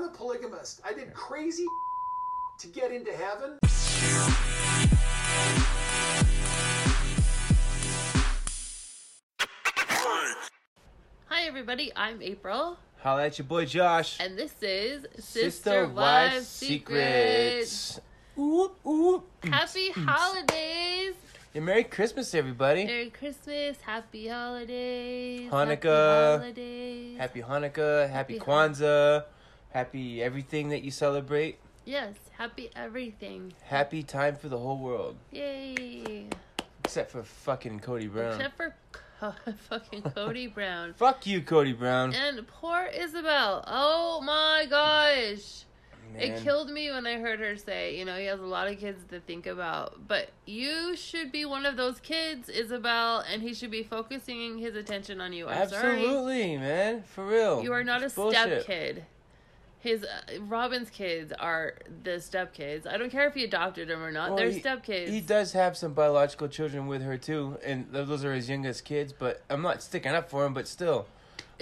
[0.00, 0.80] I'm a polygamist.
[0.82, 1.66] I did crazy
[2.58, 3.58] to get into heaven.
[11.26, 11.92] Hi, everybody.
[11.94, 14.16] I'm April, Holla at your boy Josh.
[14.20, 17.70] and this is Sister, Wives Secrets.
[17.70, 18.00] Secrets.
[18.38, 19.26] Oop, oop.
[19.44, 21.12] Happy holidays!
[21.52, 22.86] Yeah, Merry Christmas, everybody.
[22.86, 23.76] Merry Christmas!
[23.82, 25.50] Happy holidays!
[25.50, 26.40] Hanukkah.
[26.40, 27.18] Happy holidays!
[27.18, 28.08] Happy Hanukkah.
[28.08, 29.24] Happy, Happy Kwanzaa.
[29.70, 31.58] Happy everything that you celebrate.
[31.84, 33.52] yes, happy everything!
[33.62, 35.16] Happy time for the whole world.
[35.30, 36.26] Yay!
[36.84, 38.34] Except for fucking Kody Brown.
[38.34, 38.74] Except for
[39.20, 39.34] Co-
[39.68, 42.14] fucking Kody Brown Fuck you, Kody Brown.
[42.14, 43.62] and poor Ysabel.
[43.66, 45.64] Oh my gosh!
[46.12, 46.22] Man.
[46.22, 48.80] It killed me when I heard her say, you know, he has a lot of
[48.80, 53.54] kids to think about, but you should be one of those kids, Ysabel, and he
[53.54, 55.46] should be focusing his attention on you.
[55.46, 55.98] I'm sorry.
[55.98, 57.04] Absolutely, man.
[57.04, 57.62] For real.
[57.62, 59.04] You are not It's a step kid.
[59.80, 62.86] His uh, Robyn's kids are the step kids.
[62.86, 64.30] I don't care if he adopted them or not.
[64.30, 65.10] Well, They're he- step kids.
[65.10, 69.12] He does have some biological children with her too, and those are his youngest kids.
[69.12, 70.52] But I'm not sticking up for him.
[70.52, 71.06] But still,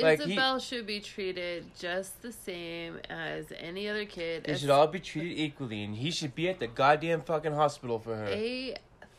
[0.00, 4.44] like he, should be treated just the same as any other kid.
[4.44, 8.00] they should all be treated equally, and he should be at the goddamn fucking hospital
[8.00, 8.26] for her.
[8.26, 8.74] a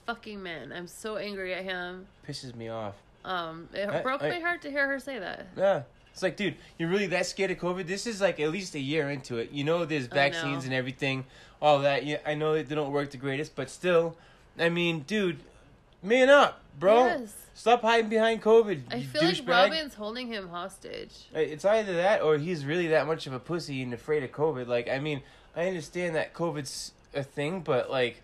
[0.06, 0.73] fucking man.
[0.73, 2.08] I'm so angry at him.
[2.28, 2.95] Pisses me off.
[3.23, 5.47] Um, it I- broke I- my heart to hear her say that.
[5.56, 5.84] Yeah.
[6.20, 7.88] It's like, dude, you're really that scared of COVID?
[7.88, 9.53] This is like at least a year into it.
[9.53, 11.23] You know, there's vaccines and everything,
[11.62, 12.06] all that.
[12.06, 14.17] Yeah, I know they don't work the greatest, but still,
[14.59, 15.38] I mean, dude,
[16.03, 17.06] man up, bro.
[17.06, 17.34] Yes.
[17.53, 18.81] Stop hiding behind COVID.
[18.92, 19.70] I feel like douchebag.
[19.70, 21.28] Robyn's holding him hostage.
[21.34, 24.67] It's either that or he's really that much of a pussy and afraid of COVID.
[24.67, 25.22] Like, I mean,
[25.56, 28.22] I understand that COVID's a thing, but like,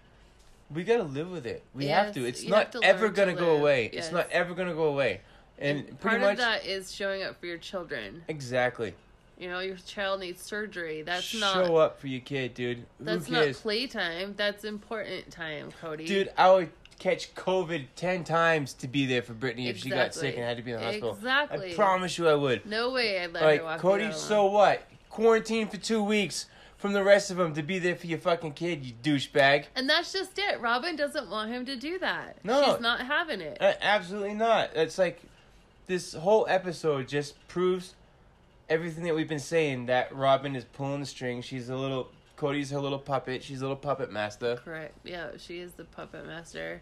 [0.69, 1.63] we gotta live with it.
[1.73, 2.25] We have to.
[2.25, 3.89] It's not to ever gonna go away.
[3.93, 4.07] Yes.
[4.07, 5.21] It's not ever gonna go away.
[5.57, 8.23] And, And part much of that is showing up for your children.
[8.27, 8.93] exactly.
[9.37, 11.01] You know, your child needs surgery.
[11.01, 12.85] That's Show not show up for your kid, dude.
[13.01, 14.33] that's not playtime.
[14.37, 16.07] That's important time, Kody.
[16.07, 20.13] Dude, I would catch COVID ten times to be there for Brittany if she got
[20.13, 21.15] sick and had to be in the hospital.
[21.15, 21.71] Exactly.
[21.73, 22.65] I promise you I would.
[22.65, 24.83] no way I'd let her walk Kody, so what?
[25.09, 26.45] Quarantine for two weeks
[26.77, 29.65] from the rest of them to be there for your fucking kid, you douchebag.
[29.75, 30.61] And that's just it.
[30.61, 32.37] Robyn doesn't want him to do that.
[32.45, 32.63] No.
[32.63, 33.57] She's not having it.
[33.59, 34.69] Uh, absolutely not.
[34.75, 35.21] It's like
[35.87, 37.95] this whole episode just proves
[38.69, 41.45] everything that we've been saying that Robyn is pulling the strings.
[41.45, 43.43] She's a little Kody's her little puppet.
[43.43, 44.57] She's a little puppet master.
[44.57, 44.95] Correct.
[45.03, 46.81] Yeah, she is the puppet master.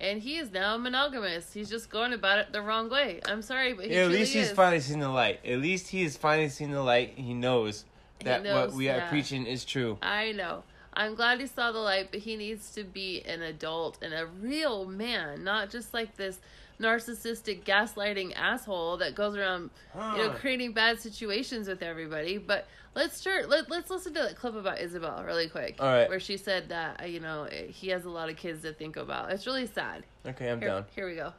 [0.00, 1.52] And he is now monogamous.
[1.52, 3.20] He's just going about it the wrong way.
[3.26, 4.52] I'm sorry, but he Yeah, at least he's is.
[4.52, 5.40] finally seen the light.
[5.44, 7.14] At least he has finally seen the light.
[7.16, 7.84] He knows
[8.18, 9.98] He that knows what we are preaching is true.
[10.02, 10.64] I know.
[10.92, 14.26] I'm glad he saw the light, but he needs to be an adult and a
[14.26, 16.40] real man, not just like this
[16.80, 23.16] narcissistic gaslighting asshole that goes around you know creating bad situations with everybody but let's
[23.16, 26.08] start let, let's listen to that clip about isabel really quick All right.
[26.08, 28.96] where she said that uh, you know he has a lot of kids to think
[28.96, 30.84] about it's really sad Okay, I'm here, down.
[30.94, 31.32] here we go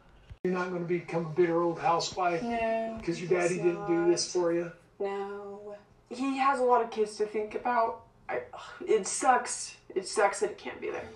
[0.44, 2.96] You're not going to become a bitter old housewife No.
[3.00, 4.72] because your daddy he's didn't do this for you.
[5.00, 5.76] No.
[6.10, 8.04] He has a lot of kids to think about.
[8.30, 8.42] I,
[8.88, 9.76] it sucks.
[9.94, 11.08] It sucks that it can't be there.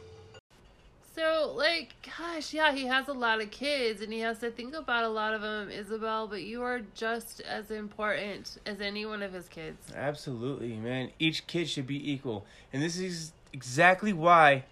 [1.15, 4.73] So like gosh yeah he has a lot of kids and he has to think
[4.73, 9.21] about a lot of them isabel but you are just as important as any one
[9.21, 11.09] of his kids Absolutely, man.
[11.19, 12.45] Each kid should be equal.
[12.71, 14.63] And this is exactly why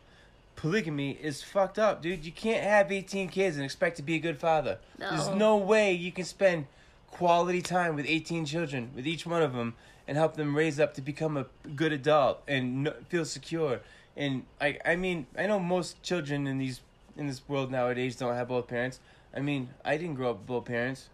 [0.55, 2.25] polygamy is fucked up, dude.
[2.25, 4.79] You can't have 18 kids and expect to be a good father.
[4.97, 5.35] There's No.
[5.35, 6.67] no way you can spend
[7.07, 9.75] quality time with 18 children, with each one of them,
[10.07, 11.45] and help them raise up to become a
[11.75, 13.81] good adult and feel secure.
[14.19, 16.81] And I, I mean, I know most children in these
[17.18, 19.00] in this world nowadays don't have both parents.
[19.35, 21.07] I mean, I didn't grow up with both parents.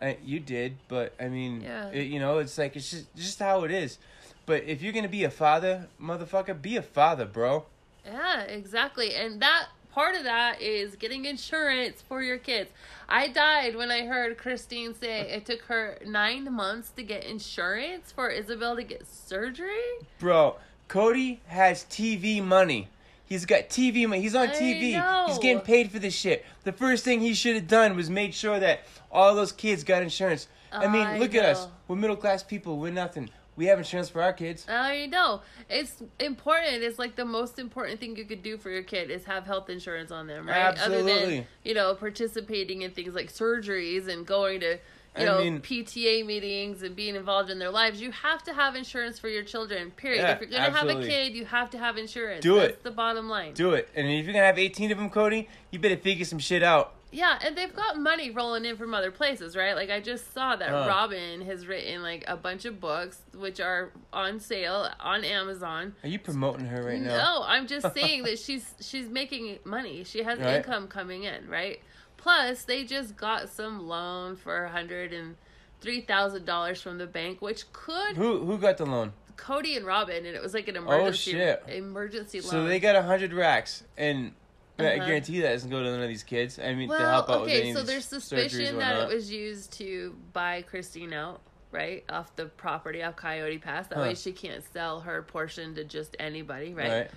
[0.00, 1.88] I, you did, but I mean, Yeah.
[1.90, 3.98] it, you know, it's like it's just just how it is.
[4.44, 7.64] But if you're gonna be a father, motherfucker, be a father, bro.
[8.04, 9.14] Yeah, exactly.
[9.14, 12.70] And that part of that is getting insurance for your kids.
[13.08, 18.12] I died when I heard Christine say it took her nine months to get insurance
[18.12, 19.92] for Ysabel to get surgery.
[20.18, 20.56] Bro,
[20.92, 22.88] Kody has TV money.
[23.24, 24.20] He's got TV money.
[24.20, 24.92] He's on I TV.
[24.92, 25.24] know.
[25.26, 26.44] He's getting paid for this shit.
[26.64, 28.80] The first thing he should have done was made sure that
[29.10, 30.48] all those kids got insurance.
[30.70, 31.64] I mean, I look at us.
[31.64, 31.72] know.
[31.88, 32.78] We're middle class people.
[32.78, 33.30] We're nothing.
[33.56, 34.66] We have insurance for our kids.
[34.68, 35.40] I know.
[35.70, 36.82] It's important.
[36.82, 39.70] It's like the most important thing you could do for your kid is have health
[39.70, 40.78] insurance on them, right?
[40.78, 41.46] Other than, Absolutely.
[41.64, 44.78] you know, participating in things like surgeries and going to,
[45.16, 48.00] you I know, mean- PTA meetings and being involved in their lives.
[48.00, 50.22] You have to have insurance for your children, period.
[50.22, 52.42] Yeah, if you're going to have a kid, you have to have insurance.
[52.42, 52.82] Do That's it.
[52.82, 53.52] the bottom line.
[53.54, 53.88] Do it.
[53.94, 56.94] And if you're gonna have 18 of them, Kody, you better figure some shit out.
[57.14, 59.74] Yeah, and they've got money rolling in from other places, right?
[59.76, 60.86] Like I just saw that Huh.
[60.88, 65.94] Robyn has written like a bunch of books which are on sale on Amazon.
[66.02, 67.18] Are you promoting her right now?
[67.18, 70.04] No, I'm just saying that she's she's making money.
[70.04, 70.56] She has Right.
[70.56, 71.80] income coming in, right?
[72.22, 75.34] Plus, they just got some loan for a hundred and
[75.80, 79.12] three thousand dollars from the bank, which could Who who got the loan?
[79.36, 81.62] Kody and Robyn, and it was like an emergency Oh, shit.
[81.68, 82.50] emergency loan.
[82.50, 84.34] So they got a hundred racks, and
[84.78, 85.06] I Uh-huh.
[85.06, 86.60] guarantee that doesn't go to none of these kids.
[86.60, 90.16] I mean, to help out with okay, so there's suspicion that it was used to
[90.32, 91.40] buy Christine out,
[91.72, 93.88] right, off the property off Coyote Pass.
[93.88, 94.02] That Huh.
[94.02, 96.92] way she can't sell her portion to just anybody, right?
[96.92, 97.10] right.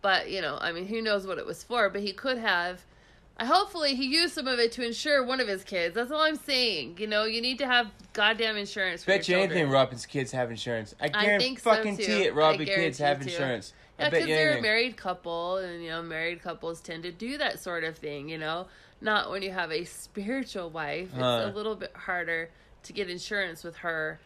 [0.00, 1.90] But you know, I mean, who knows what it was for?
[1.90, 2.84] But he could have.
[3.36, 5.94] I hopefully he used some of it to insure one of his kids.
[5.96, 6.98] That's all I'm saying.
[6.98, 9.02] You know, you need to have goddamn insurance.
[9.02, 9.72] For Bet you your anything, children.
[9.72, 10.94] Robyn's kids have insurance.
[11.00, 12.02] I guarantee think so, fucking too.
[12.12, 12.26] it.
[12.32, 13.28] I Robbie kids have too.
[13.30, 13.72] insurance.
[13.98, 17.58] Yeah, because they're a married couple, and you know, married couples tend to do that
[17.60, 18.28] sort of thing.
[18.28, 18.66] You know,
[19.00, 21.08] not when you have a spiritual wife.
[21.12, 21.50] It's Huh.
[21.52, 22.50] a little bit harder
[22.84, 24.20] to get insurance with her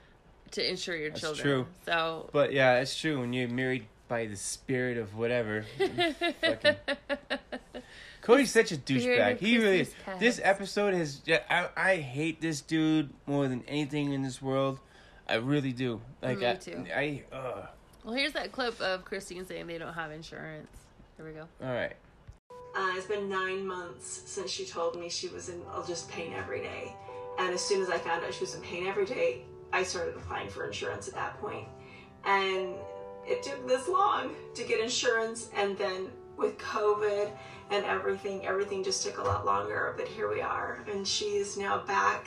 [0.52, 1.44] to insure your That's children.
[1.46, 1.66] true.
[1.86, 2.28] So.
[2.32, 3.20] But yeah, it's true.
[3.20, 5.64] When you're married by the spirit of whatever,
[6.40, 6.76] fucking-
[8.28, 9.40] Kody's such a douchebag.
[9.40, 9.80] He really.
[9.80, 9.94] is.
[10.04, 10.20] past.
[10.20, 11.22] This episode has.
[11.24, 14.78] yeah, I, I hate this dude more than anything in this world.
[15.26, 16.00] I really do.
[16.22, 16.84] Like Me I, too.
[16.94, 17.22] I.
[17.32, 17.66] Uh,
[18.04, 20.70] well, here's that clip of Christine saying they don't have insurance.
[21.16, 21.48] Here we go.
[21.62, 21.94] all right.
[22.76, 26.34] Uh, it's been nine months since she told me she was in I'll just pain
[26.34, 26.94] every day.
[27.38, 29.42] And as soon as I found out she was in pain every day,
[29.72, 31.66] I started applying for insurance at that point.
[32.24, 32.74] And
[33.26, 35.48] it took this long to get insurance.
[35.56, 37.30] And then with COVID
[37.70, 39.94] and everything, everything just took a lot longer.
[39.96, 40.84] But here we are.
[40.90, 42.26] And she is now back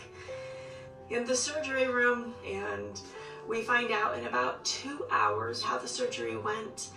[1.09, 2.33] in the surgery room.
[2.47, 2.99] And
[3.47, 6.89] we find out in about two hours how the surgery went.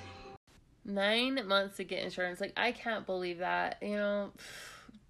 [0.85, 2.41] Nine months to get insurance.
[2.41, 3.79] Like I can't believe that.
[3.81, 4.32] You know,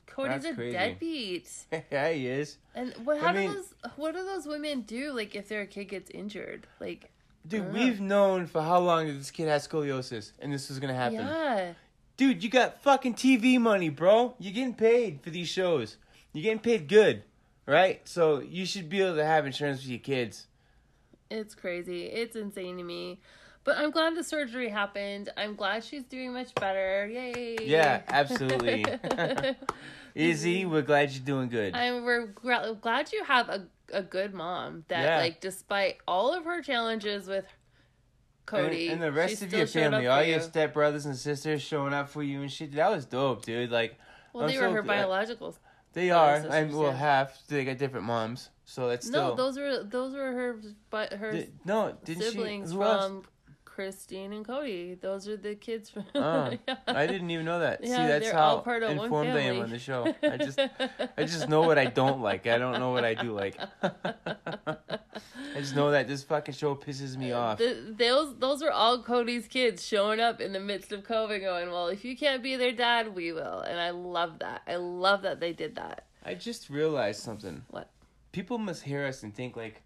[0.07, 0.73] Kody's That's a crazy.
[0.73, 1.51] deadbeat.
[1.91, 2.59] yeah, he is.
[2.77, 3.17] And what?
[3.17, 3.75] I How mean- do those?
[3.97, 5.13] What do those women do?
[5.13, 6.69] Like if their kid gets injured?
[6.81, 7.11] Like
[7.47, 10.95] Dude, we've known for how long that this kid has scoliosis and this is gonna
[10.95, 11.19] happen.
[11.19, 11.73] yeah.
[12.17, 14.35] Dude, you got fucking TV money, bro.
[14.39, 15.97] You're getting paid for these shows.
[16.33, 17.25] You're getting paid good,
[17.67, 18.01] right?
[18.09, 20.47] So you should be able to have insurance for your kids.
[21.31, 22.05] It's crazy.
[22.05, 23.21] It's insane to me.
[23.65, 25.31] But I'm glad the surgery happened.
[25.37, 27.07] I'm glad she's doing much better.
[27.07, 27.57] Yay.
[27.63, 28.85] Yeah, absolutely.
[30.15, 31.75] Izzy, we're glad you're doing good.
[31.75, 35.19] I'm we're glad you have a a good mom that Yeah.
[35.19, 37.45] like despite all of her challenges with
[38.47, 40.33] Kody and, and the rest of your family, all you.
[40.33, 42.73] your step brothers and sisters showing up for you and shit.
[42.73, 43.71] That was dope, dude.
[43.71, 43.99] Like,
[44.33, 45.57] well I'm they so were her biologicals.
[45.95, 46.35] They are.
[46.35, 46.97] and sisters, well, yeah.
[46.97, 47.47] half.
[47.47, 49.31] They got different moms, so that's still.
[49.31, 50.61] No, those were those were her
[50.91, 52.77] but her Di- no, didn't siblings she?
[52.77, 53.25] Who else?
[53.75, 55.01] Christine and Kody.
[55.01, 56.05] Those are the kids from.
[56.15, 56.77] Oh, Yeah.
[56.87, 57.83] I didn't even know that.
[57.83, 60.15] See, Yeah, that's they're how all part of one informed I am on the show.
[60.23, 62.47] I just, I just know what I don't like.
[62.47, 63.57] I don't know what I do like.
[63.83, 67.59] I just know that this fucking show pisses me uh, off.
[67.59, 71.69] The, those those were all Kody's kids showing up in the midst of COVID, going,
[71.69, 74.63] "Well, if you can't be their dad, we will." And I love that.
[74.69, 76.07] I love that they did that.
[76.25, 77.63] I just realized something.
[77.71, 77.91] What?
[78.31, 79.83] People must hear us and think like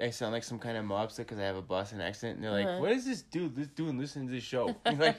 [0.00, 2.50] I sound like some kind of mobster because I have a Boston accent, and they're
[2.50, 2.80] like, Uh-huh.
[2.80, 5.16] "What is this dude this doing listening to this show?" like,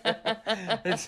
[0.85, 1.07] it's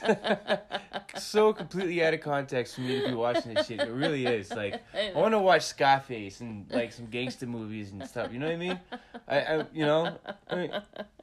[1.17, 3.79] so completely out of context for me to be watching this shit.
[3.79, 4.51] It really is.
[4.51, 8.31] Like, I I want to watch Scarface and like some gangster movies and stuff.
[8.31, 8.79] You know what I mean?
[9.27, 10.17] I, I you know,
[10.49, 10.71] I mean,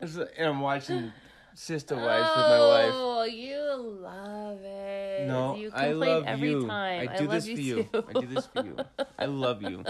[0.00, 1.12] and I'm watching
[1.54, 2.92] Sister Wives with my wife.
[2.94, 3.60] Oh, you
[4.02, 5.26] love it.
[5.28, 6.66] No, you I complain love every you.
[6.66, 7.08] time.
[7.08, 7.88] I do love this for you.
[7.94, 8.76] I do this for you.
[9.18, 9.84] I love you.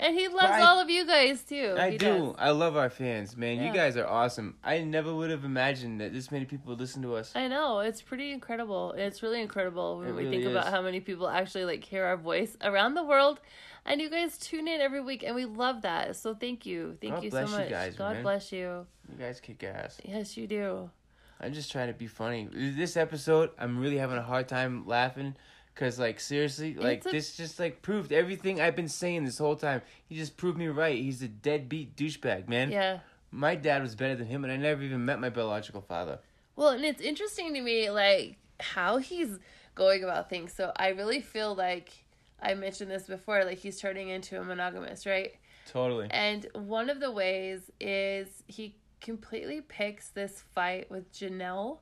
[0.00, 1.74] And he loves I- all of you guys too.
[1.78, 2.06] I He do.
[2.06, 2.34] does.
[2.38, 3.56] I love our fans, man.
[3.58, 3.66] Yeah.
[3.68, 4.56] You guys are awesome.
[4.62, 7.32] I never would have imagined that this many people would listen to us.
[7.34, 8.92] I know it's pretty incredible.
[8.96, 12.04] It's really incredible when It we really think about how many people actually like hear
[12.04, 13.40] our voice around the world,
[13.84, 16.16] and you guys tune in every week, and we love that.
[16.16, 17.70] So thank you, thank God you bless so you much.
[17.70, 18.22] guys, God man.
[18.22, 18.86] bless you.
[19.10, 20.00] You guys kick ass.
[20.04, 20.90] Yes, you do.
[21.38, 22.48] I'm just trying to be funny.
[22.50, 25.36] This episode, I'm really having a hard time laughing.
[25.76, 29.56] Cause like seriously, like a- this just like proved everything I've been saying this whole
[29.56, 29.82] time.
[30.08, 30.96] He just proved me right.
[30.96, 32.70] He's a deadbeat douchebag, man.
[32.70, 33.00] Yeah.
[33.30, 36.20] My dad was better than him, and I never even met my biological father.
[36.54, 39.38] Well, and it's interesting to me, like how he's
[39.74, 40.54] going about things.
[40.54, 41.92] So I really feel like
[42.40, 45.34] I mentioned this before, like he's turning into a monogamous, right?
[45.70, 46.08] Totally.
[46.10, 51.80] And one of the ways is he completely picks this fight with Janelle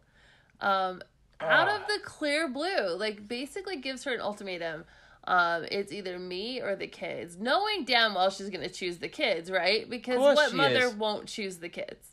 [0.61, 1.03] um,
[1.45, 1.87] out of Ah.
[1.89, 2.97] the clear blue.
[2.97, 4.85] Like, basically gives her an ultimatum.
[5.27, 9.09] Um, it's either me or the kids, knowing damn well she's going to choose the
[9.09, 9.89] kids, right?
[9.89, 10.95] Because what mother is.
[10.95, 12.09] won't choose the kids?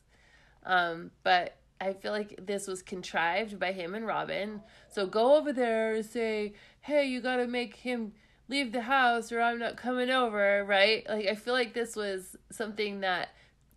[0.65, 4.61] Um, but I feel like this was contrived by him and Robyn.
[4.87, 8.13] So go over there and say, hey, you got to make him
[8.47, 11.05] leave the house or I'm not coming over, right?
[11.09, 13.29] Like I feel like this was something that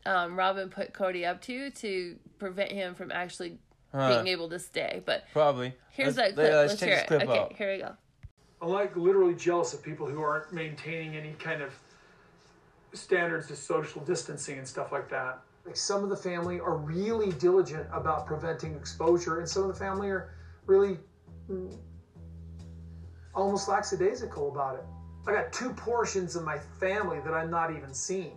[0.07, 3.59] um, Robyn put Kody up to to prevent him from actually
[3.95, 4.09] Huh.
[4.23, 5.03] being able to stay.
[5.05, 5.73] But Probably.
[5.91, 6.53] here's Let's- that clip.
[6.53, 7.07] let's Let's, hear it.
[7.07, 7.53] clip okay, out.
[7.53, 7.93] here we go.
[8.61, 11.73] I'm like literally jealous of people who aren't maintaining any kind of
[12.93, 15.41] standards to social distancing and stuff like that.
[15.67, 19.75] Like some of the family are really diligent about preventing exposure, and some of the
[19.79, 20.35] family are
[20.67, 20.99] really
[21.51, 21.77] mm,
[23.35, 24.85] almost lackadaisical about it.
[25.27, 28.37] I got two portions of my family that I'm not even seeing.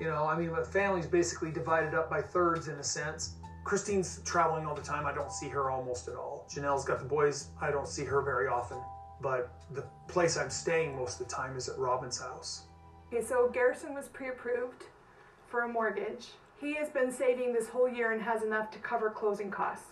[0.00, 3.34] You know, I mean, my family's basically divided up by thirds in a sense.
[3.68, 5.04] Christine's traveling all the time.
[5.04, 6.46] I don't see her almost at all.
[6.48, 7.48] Janelle's got the boys.
[7.60, 8.78] I don't see her very often.
[9.20, 12.62] But the place I'm staying most of the time is at Robyn's house.
[13.12, 14.84] Okay, so Garrison was pre-approved
[15.48, 16.28] for a mortgage.
[16.58, 19.88] He has been saving this whole year and has enough to cover closing costs,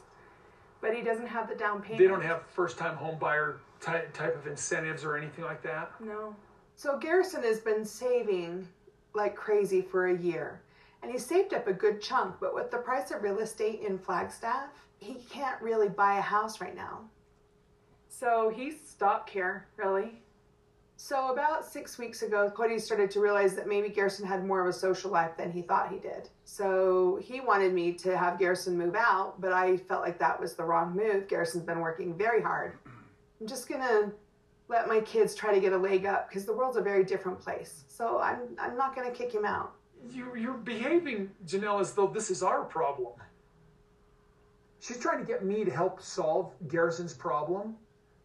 [0.80, 1.98] but he doesn't have the down payment.
[1.98, 5.92] They don't have first time home buyer type, type of incentives or anything like that.
[6.00, 6.34] No.
[6.76, 8.68] So Garrison has been saving
[9.14, 10.62] like crazy for a year.
[11.02, 13.98] And he saved up a good chunk, but with the price of real estate in
[13.98, 17.00] Flagstaff, he can't really buy a house right now.
[18.08, 20.22] So he's stuck here, really.
[20.96, 24.68] So about six weeks ago, Kody started to realize that maybe Garrison had more of
[24.68, 26.30] a social life than he thought he did.
[26.44, 30.54] So he wanted me to have Garrison move out, but I felt like that was
[30.54, 31.28] the wrong move.
[31.28, 32.78] Garrison's been working very hard.
[33.40, 34.10] I'm just gonna
[34.68, 37.38] let my kids try to get a leg up because the world's a very different
[37.38, 37.84] place.
[37.88, 39.75] So I'm I'm not gonna kick him out.
[40.10, 43.12] You, you're behaving, Janelle, as though this is our problem.
[44.80, 47.76] She's trying to get me to help solve Garrison's problem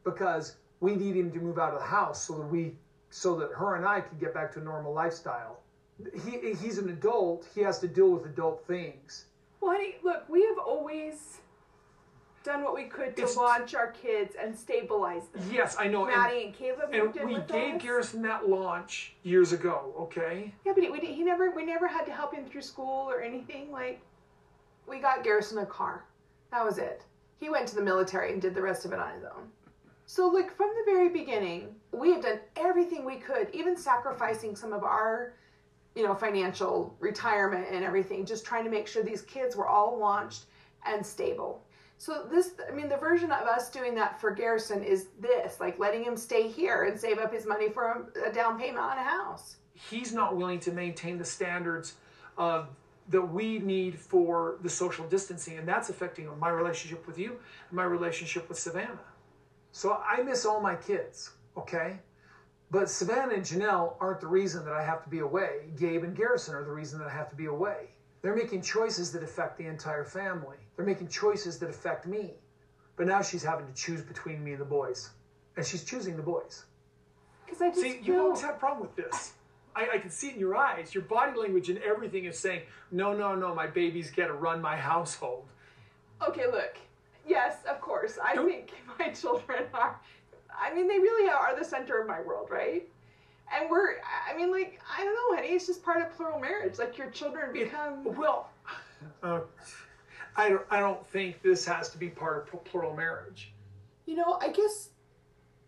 [0.03, 2.75] because we need him to move out of the house so that we
[3.09, 5.59] so that her and I can get back to a normal lifestyle.
[6.25, 9.25] He he's an adult, he has to deal with adult things.
[9.59, 11.39] Well, honey, look, we have always
[12.43, 15.43] done what we could to It's- launch our kids and stabilize them.
[15.51, 16.05] Yes, I know.
[16.05, 17.81] Maddie and, Caleb and, moved in we with gave us.
[17.81, 20.53] Garrison that launch years ago, okay?
[20.65, 23.09] Yeah, but he, we, did- he never, we never had to help him through school
[23.09, 23.71] or anything.
[23.71, 24.01] Like,
[24.87, 26.05] We got Garrison a car.
[26.51, 27.03] That was it.
[27.37, 29.49] He went to the military and did the rest of it on his own.
[30.05, 34.73] So, look, from the very beginning, we have done everything we could, even sacrificing some
[34.73, 35.33] of our,
[35.95, 39.97] you know, financial retirement and everything, just trying to make sure these kids were all
[39.97, 40.45] launched
[40.85, 41.63] and stable.
[42.01, 45.77] So, this, I mean, the version of us doing that for Garrison is this like
[45.77, 49.03] letting him stay here and save up his money for a, down payment on a
[49.03, 49.57] house.
[49.75, 51.93] He's not willing to maintain the standards
[52.39, 52.63] uh,
[53.09, 57.37] that we need for the social distancing, and that's affecting my relationship with you
[57.69, 58.97] and my relationship with Savannah.
[59.71, 61.99] So I miss all my kids, okay?
[62.71, 65.67] But Savannah and Janelle aren't the reason that I have to be away.
[65.77, 67.89] Gabe and Garrison are the reason that I have to be away.
[68.21, 70.57] They're making choices that affect the entire family.
[70.75, 72.33] They're making choices that affect me.
[72.95, 75.09] But now she's having to choose between me and the boys.
[75.57, 76.65] And she's choosing the boys.
[77.45, 79.33] because I just See, you've always had a problem with this.
[79.75, 80.93] I, I can see it in your eyes.
[80.93, 82.61] Your body language and everything is saying,
[82.91, 85.45] no, no, no, my baby's got to run my household.
[86.27, 86.77] Okay, look.
[87.27, 88.19] Yes, of course.
[88.23, 89.99] I Don't- think my children are.
[90.53, 92.87] I mean, they really are the center of my world, right?
[93.59, 93.95] And we're.
[94.29, 95.53] I mean, like, I don't know, honey.
[95.55, 96.79] It's just part of plural marriage.
[96.79, 98.03] Like your children It- become.
[98.15, 98.49] well,
[99.23, 99.41] uh,
[100.37, 103.51] I, don't, I don't think this has to be part of plural marriage.
[104.05, 104.89] You know, I guess,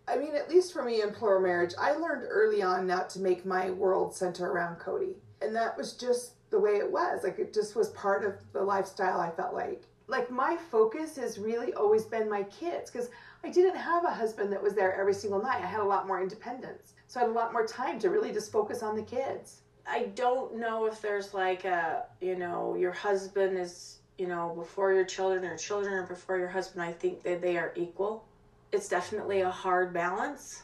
[0.07, 3.19] I mean, at least for me in plural marriage, I learned early on not to
[3.19, 5.13] make my world center around Kody.
[5.41, 7.23] And that was just the way it was.
[7.23, 9.83] Like, it just was part of the lifestyle I felt like.
[10.07, 13.09] Like, my focus has really always been my kids because
[13.43, 15.61] I didn't have a husband that was there every single night.
[15.61, 16.93] I had a lot more independence.
[17.07, 19.61] So I had a lot more time to really just focus on the kids.
[19.85, 24.93] I don't know if there's like a, you know, your husband is, you know, before
[24.93, 26.81] your children or children are before your husband.
[26.83, 28.25] I think that they are equal.
[28.71, 30.63] It's definitely a hard balance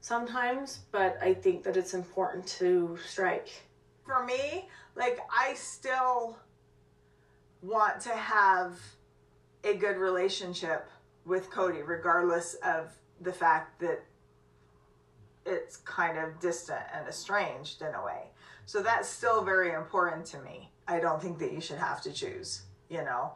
[0.00, 3.50] sometimes, but I think that it's important to strike.
[4.06, 6.38] for me, like I still
[7.62, 8.78] want to have
[9.64, 10.88] a good relationship
[11.24, 14.04] with Kody, regardless of the fact that
[15.44, 18.30] it's kind of distant and estranged in a way.
[18.66, 20.70] So that's still very important to me.
[20.86, 23.32] I don't think that you should have to choose, you know,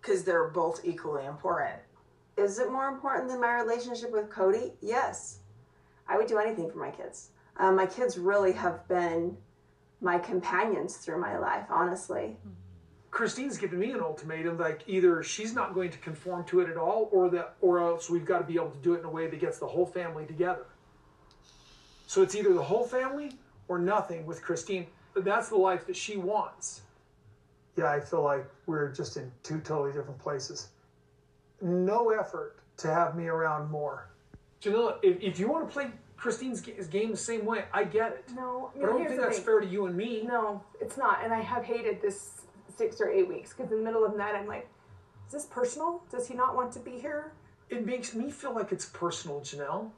[0.00, 1.78] because they're both equally important.
[2.36, 4.72] Is it more important than my relationship with Kody?
[4.80, 5.38] Yes.
[6.08, 7.30] I would do anything for my kids.
[7.58, 9.36] Um, my kids really have been
[10.00, 12.38] my companions through my life, honestly.
[13.10, 16.76] Christine's given me an ultimatum like either she's not going to conform to it at
[16.76, 19.10] all or that or else we've got to be able to do it in a
[19.10, 20.66] way that gets the whole family together.
[22.06, 23.32] So it's either the whole family
[23.68, 24.86] or nothing with Christine.
[25.12, 26.82] But that's the life that she wants.
[27.76, 30.68] Yeah, I feel like we're just in two totally different places.
[31.60, 34.08] No effort to have me around more.
[34.62, 38.24] Janelle, if, if you want to play Christine's game the same way, I get it.
[38.34, 39.44] No, But I don't think that's thing.
[39.44, 40.22] fair to you and me.
[40.22, 41.24] No, it's not.
[41.24, 42.39] And I have hated this
[42.76, 44.68] six or eight weeks because in the middle of night, I'm like,
[45.26, 46.02] is this personal?
[46.10, 47.32] Does he not want to be here?
[47.68, 49.90] It makes me feel like it's personal, Janelle.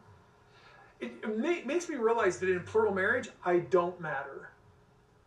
[1.00, 4.50] It, it ma- makes me realize that in plural marriage, I don't matter.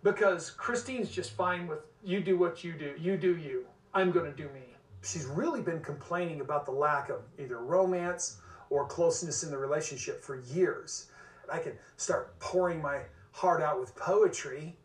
[0.03, 2.93] Because Christine's just fine with you do what you do.
[2.99, 3.65] You do you.
[3.93, 4.61] I'm going to do me.
[5.03, 8.37] She's really been complaining about the lack of either romance
[8.69, 11.07] or closeness in the relationship for years.
[11.51, 14.77] I can start pouring my heart out with poetry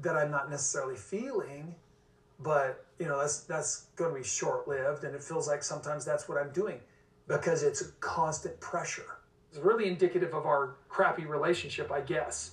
[0.00, 1.74] that I'm not necessarily feeling,
[2.44, 6.28] but you know that's that's going to be short-lived, and it feels like sometimes that's
[6.28, 6.78] what I'm doing
[7.26, 9.16] because it's a constant pressure.
[9.50, 12.52] It's really indicative of our crappy relationship, I guess.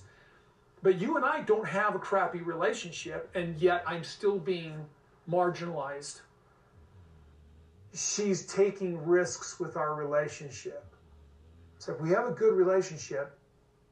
[0.82, 4.84] But you and I don't have a crappy relationship, and yet I'm still being
[5.30, 6.22] marginalized.
[7.94, 10.84] She's taking risks with our relationship.
[11.78, 13.38] So if we have a good relationship,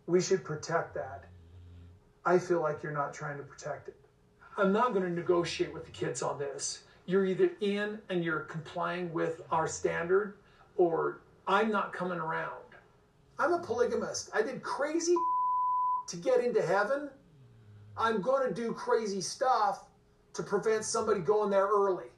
[0.06, 1.24] we should protect that.
[2.24, 3.99] I feel like you're not trying to protect it.
[4.60, 6.80] I'm not going to negotiate with the kids on this.
[7.06, 10.34] You're either in and you're complying with our standard,
[10.76, 12.50] or I'm not coming around.
[13.38, 14.28] I'm a polygamist.
[14.34, 15.14] I did crazy
[16.08, 17.08] to get into heaven.
[17.96, 19.86] I'm going to do crazy stuff
[20.34, 22.08] to prevent somebody going there early.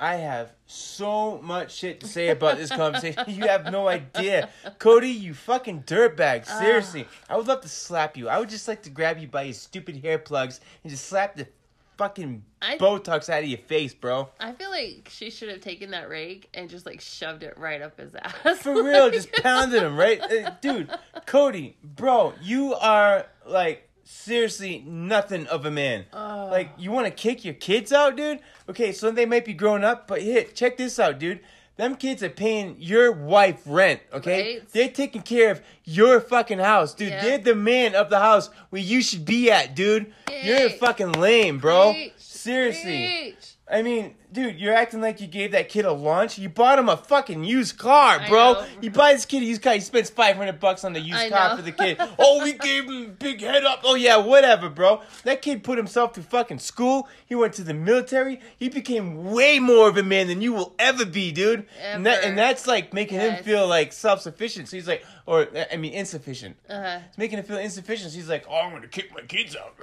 [0.00, 3.24] I have so much shit to say about this conversation.
[3.28, 4.48] You have no idea.
[4.78, 6.46] Kody, you fucking dirtbag.
[6.46, 7.06] Seriously.
[7.28, 8.28] I would love to slap you.
[8.28, 11.34] I would just like to grab you by your stupid hair plugs and just slap
[11.36, 11.48] the
[11.96, 14.28] fucking I- Botox out of your face, bro.
[14.38, 17.82] I feel like she should have taken that rake and just like shoved it right
[17.82, 18.58] up his ass.
[18.60, 20.20] For real, just pounded him, right?
[20.20, 20.90] Uh, Dude,
[21.26, 26.06] Kody, bro, you are like seriously nothing of a man.
[26.12, 28.40] Like, you want to kick your kids out, dude?
[28.68, 31.40] Okay, so they might be growing up, but here, check this out, dude.
[31.76, 34.58] Them kids are paying your wife rent, okay?
[34.58, 34.72] Right.
[34.72, 37.10] They're taking care of your fucking house, dude.
[37.10, 37.22] Yeah.
[37.22, 40.12] They're the man of the house where you should be at, dude.
[40.42, 41.92] You're fucking lame, bro.
[41.92, 42.12] Preach.
[42.16, 43.32] Seriously.
[43.36, 43.52] Preach.
[43.70, 46.38] I mean, dude, you're acting like you gave that kid a lunch.
[46.38, 48.64] You bought him a fucking used car, bro.
[48.80, 49.74] You buy this kid a used car.
[49.74, 51.56] He spends five hundred bucks on the used I car know.
[51.56, 51.96] for the kid.
[52.18, 53.80] oh, we gave him a big head up.
[53.84, 55.02] Oh yeah, whatever, bro.
[55.24, 57.08] That kid put himself through fucking school.
[57.26, 58.40] He went to the military.
[58.56, 61.66] He became way more of a man than you will ever be, dude.
[61.82, 64.68] And, that, and that's like making him feel like self sufficient.
[64.68, 66.56] So he's like, or I mean, insufficient.
[66.68, 67.00] Uh-huh.
[67.08, 68.12] It's making him feel insufficient.
[68.12, 69.76] So he's like, oh, I'm gonna kick my kids out.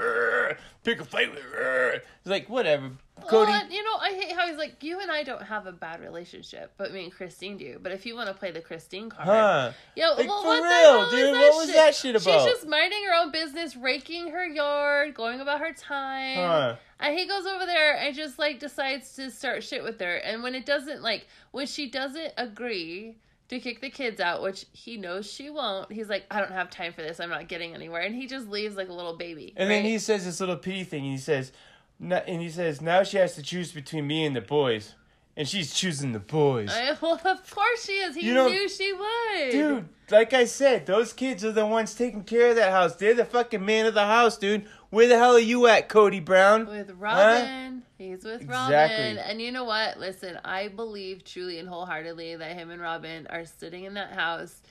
[0.84, 1.44] Pick a fight with.
[1.44, 2.02] Urgh.
[2.24, 2.92] He's like, whatever,
[3.22, 3.48] Kody.
[3.48, 6.72] Well, you know, I how he's like, you and I don't have a bad relationship,
[6.78, 7.80] but me and Christine do.
[7.82, 9.72] But if you want to play the Christine card, Huh.
[9.96, 12.24] yo, Like, well, for what the real, hell dude, is what was that shit about?
[12.24, 16.38] She's just minding her own business, raking her yard, going about her time.
[16.38, 16.76] Huh.
[17.00, 20.16] And he goes over there and just like decides to start shit with her.
[20.18, 23.18] And when it doesn't like when she doesn't agree
[23.50, 26.70] to kick the kids out, which he knows she won't, he's like, I don't have
[26.70, 27.20] time for this.
[27.20, 28.02] I'm not getting anywhere.
[28.02, 29.54] And he just leaves like a little baby.
[29.56, 31.54] And then he says this little pity thing, and he says, "N-
[32.00, 34.94] and he says, now she has to choose between me and the boys,
[35.38, 36.72] and she's choosing the boys.
[36.72, 38.16] I, well, of course she is.
[38.16, 39.52] He You know- knew she would.
[39.52, 42.96] Dude, like I said, those kids are the ones taking care of that house.
[42.96, 44.66] They're the fucking man of the house, dude.
[44.92, 46.68] Where the hell are you at, Kody Brown?
[46.68, 46.94] With Huh?
[46.98, 47.82] Robyn.
[47.98, 48.66] He's with Robyn.
[48.74, 49.20] Exactly.
[49.20, 50.00] And you know what?
[50.00, 54.62] Listen, I believe truly and wholeheartedly that him and Robyn are sitting in that house.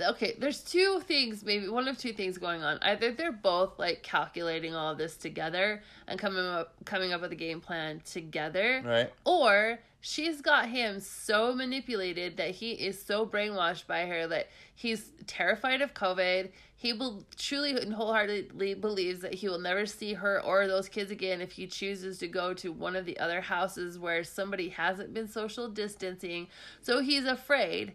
[0.00, 2.78] Okay, there's two things, maybe one of two things going on.
[2.82, 7.36] Either they're both like calculating all this together and coming up coming up with a
[7.36, 8.82] game plan together.
[8.84, 9.12] Right.
[9.24, 15.10] Or she's got him so manipulated that he is so brainwashed by her that he's
[15.26, 16.50] terrified of COVID.
[16.76, 21.10] He will truly and wholeheartedly believes that he will never see her or those kids
[21.10, 25.12] again if he chooses to go to one of the other houses where somebody hasn't
[25.12, 26.46] been social distancing.
[26.80, 27.94] So he's afraid,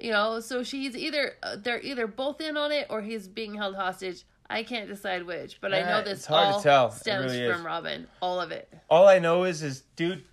[0.00, 0.40] you know.
[0.40, 4.24] So she's either uh, they're either both in on it or he's being held hostage.
[4.48, 6.90] I can't decide which, but I know this it's hard to all.
[6.90, 8.08] Stems really from Robyn.
[8.20, 8.68] All of it.
[8.88, 10.24] All I know is, is dude,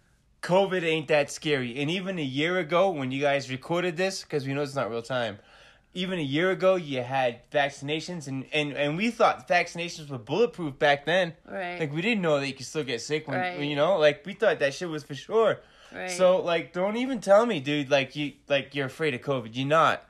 [0.42, 1.80] COVID ain't that scary.
[1.80, 4.90] And even a year ago, when you guys recorded this, because we know it's not
[4.90, 5.38] real time,
[5.94, 10.78] even a year ago, you had vaccinations, and, and, and we thought vaccinations were bulletproof
[10.80, 11.34] back then.
[11.48, 11.80] Right.
[11.80, 13.58] Like, we didn't know that you could still get sick when, Right.
[13.58, 15.60] when, you know, like, we thought that shit was for sure.
[15.94, 16.12] Right.
[16.12, 19.50] So, like, don't even tell me, dude, like, you, like, you're afraid of COVID.
[19.54, 20.04] You're not.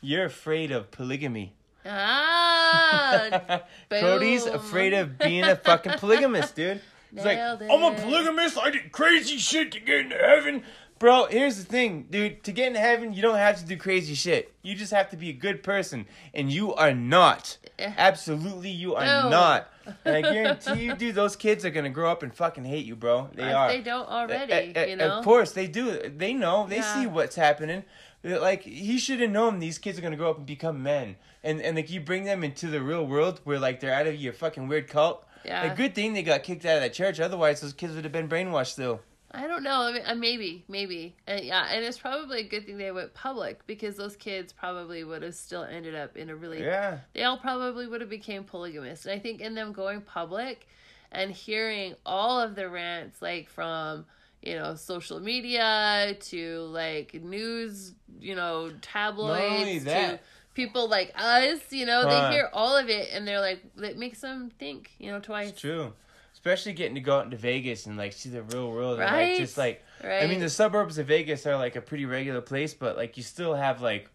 [0.00, 1.52] You're afraid of polygamy.
[1.86, 6.80] Ah, Kody's afraid of being a fucking polygamist, dude.
[7.12, 8.58] He's like, Nailed I'm a polygamist.
[8.58, 10.62] I did crazy shit to get into heaven.
[11.00, 12.44] Bro, here's the thing, dude.
[12.44, 14.52] To get in heaven, you don't have to do crazy shit.
[14.62, 16.04] You just have to be a good person.
[16.34, 17.56] And you are not.
[17.78, 19.28] Absolutely, you are No.
[19.30, 19.66] not.
[20.04, 22.84] And I guarantee you, dude, those kids are going to grow up and fucking hate
[22.84, 23.28] you, bro.
[23.34, 23.68] They If are.
[23.68, 25.08] they don't already, Uh, uh, you know.
[25.18, 25.98] Of course, they do.
[26.16, 26.66] They know.
[26.68, 26.94] They Yeah.
[26.94, 27.82] see what's happening.
[28.22, 31.60] Like he should have known these kids are gonna grow up and become men, and
[31.62, 34.34] and like you bring them into the real world where like they're out of your
[34.34, 35.26] fucking weird cult.
[35.44, 35.72] Yeah.
[35.72, 37.18] A good thing they got kicked out of that church.
[37.18, 39.00] Otherwise, those kids would have been brainwashed still.
[39.32, 39.82] I don't know.
[39.82, 43.14] I mean, uh, maybe, maybe, and yeah, and it's probably a good thing they went
[43.14, 46.62] public because those kids probably would have still ended up in a really.
[46.62, 46.98] Yeah.
[47.14, 50.66] They all probably would have became polygamists, and I think in them going public,
[51.12, 54.04] and hearing all of the rants, like from
[54.42, 60.18] you know social media to like news, you know tabloids to
[60.54, 64.20] people like us, you know, they hear all of it and they're like, it makes
[64.20, 65.50] them think, you know, twice.
[65.50, 65.92] It's true.
[66.40, 68.98] Especially getting to go out into Vegas and like see the real world.
[68.98, 69.30] And, Right?
[69.32, 70.22] like, just like Right.
[70.22, 73.22] I mean, the suburbs of Vegas are like a pretty regular place, but like you
[73.22, 74.08] still have like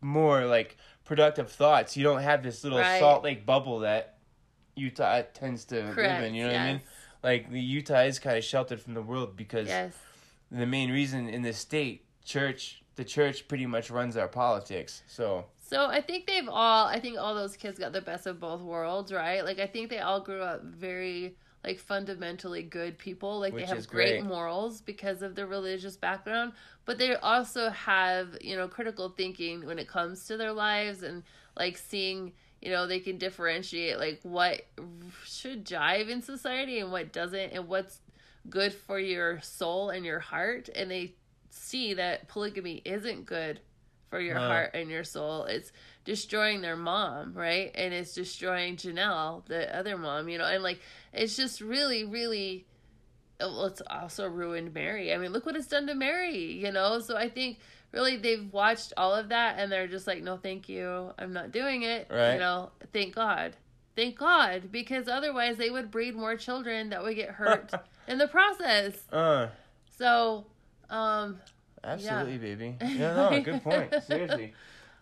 [0.00, 1.96] more like productive thoughts.
[1.96, 2.98] You don't have this little Right.
[2.98, 4.16] Salt Lake bubble that
[4.74, 6.34] Utah tends to live in.
[6.34, 6.80] You know what I mean?
[7.22, 9.92] Like the Utah is kind of sheltered from the world because Yes.
[10.50, 15.02] the main reason in the state church the church pretty much runs our politics.
[15.06, 18.40] So So I think they've all I think all those kids got the best of
[18.40, 19.44] both worlds, right?
[19.44, 21.36] Like I think they all grew up very
[21.66, 23.40] like fundamentally good people.
[23.40, 24.20] Like Which they have great.
[24.20, 24.24] great.
[24.24, 26.52] morals because of their religious background,
[26.84, 31.24] but they also have, you know, critical thinking when it comes to their lives and
[31.56, 34.62] like seeing, you know, they can differentiate like what
[35.24, 38.00] should jive in society and what doesn't and what's
[38.48, 41.14] good for your soul and your heart and they
[41.50, 43.58] see that polygamy isn't good
[44.16, 44.48] for your Huh.
[44.48, 45.44] heart and your soul.
[45.44, 45.72] It's
[46.04, 47.70] destroying their mom, right?
[47.74, 50.80] And it's destroying Janelle, the other mom, you know, and like
[51.12, 52.64] it's just really, really
[53.38, 55.12] well, it's also ruined Meri.
[55.12, 57.00] I mean, look what it's done to Meri, you know?
[57.00, 57.58] So I think
[57.92, 61.12] really they've watched all of that and they're just like, no, thank you.
[61.18, 62.06] I'm not doing it.
[62.10, 62.32] Right.
[62.34, 63.54] You know, thank God.
[63.94, 64.72] Thank God.
[64.72, 67.70] Because otherwise they would breed more children that would get hurt
[68.08, 68.94] in the process.
[69.12, 69.48] uh
[69.98, 70.46] So,
[70.88, 71.38] um,
[71.86, 72.76] Absolutely, baby.
[72.84, 73.94] Yeah, no, good point.
[74.06, 74.52] Seriously.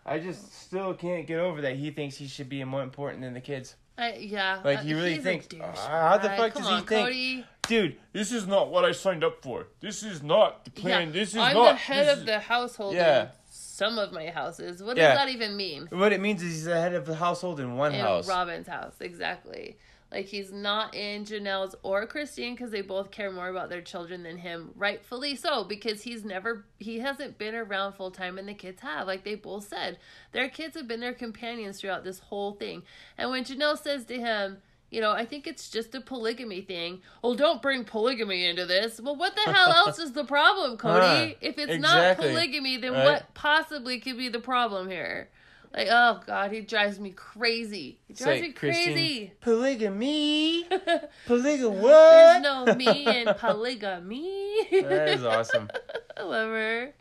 [0.05, 3.33] I just still can't get over that he thinks he should be more important than
[3.33, 3.75] the kids.
[3.97, 4.61] I, yeah.
[4.63, 7.09] Like, uh, he really thinks, uh, how the fuck come does he on, think?
[7.09, 7.43] Kody.
[7.67, 9.67] Dude, this is not what I signed up for.
[9.79, 11.07] This is not the plan.
[11.07, 11.55] Yeah, This is not.
[11.55, 13.23] I'm the head of is- the household Yeah.
[13.23, 14.83] in some of my houses.
[14.83, 15.09] What Yeah.
[15.09, 15.87] does that even mean?
[15.91, 18.27] What it means is he's the head of the household in one in house.
[18.29, 19.77] Robyn's house, exactly.
[20.15, 24.23] Like he's not in Janelle's or Christine because they both care more about their children
[24.23, 25.65] than him, rightfully so.
[25.65, 29.07] Because he's never, he hasn't been around full time, and the kids have.
[29.07, 29.97] Like they both said,
[30.31, 32.83] their kids have been their companions throughout this whole thing.
[33.17, 37.01] And when Janelle says to him, you know, I think it's just a polygamy thing.
[37.21, 39.01] Well, don't bring polygamy into this.
[39.01, 41.31] Well, what the hell else is the problem, Kody?
[41.31, 43.03] Huh, if it's exactly, not polygamy, then right?
[43.03, 45.27] what possibly could be the problem here?
[45.75, 47.99] Like, oh god, he drives me crazy.
[48.07, 49.33] He drives like, me Christine, crazy.
[49.41, 50.67] Polygamy?
[51.25, 54.67] Polygamy There's no me in polygamy.
[54.71, 55.69] That is awesome.
[56.17, 56.93] I love her.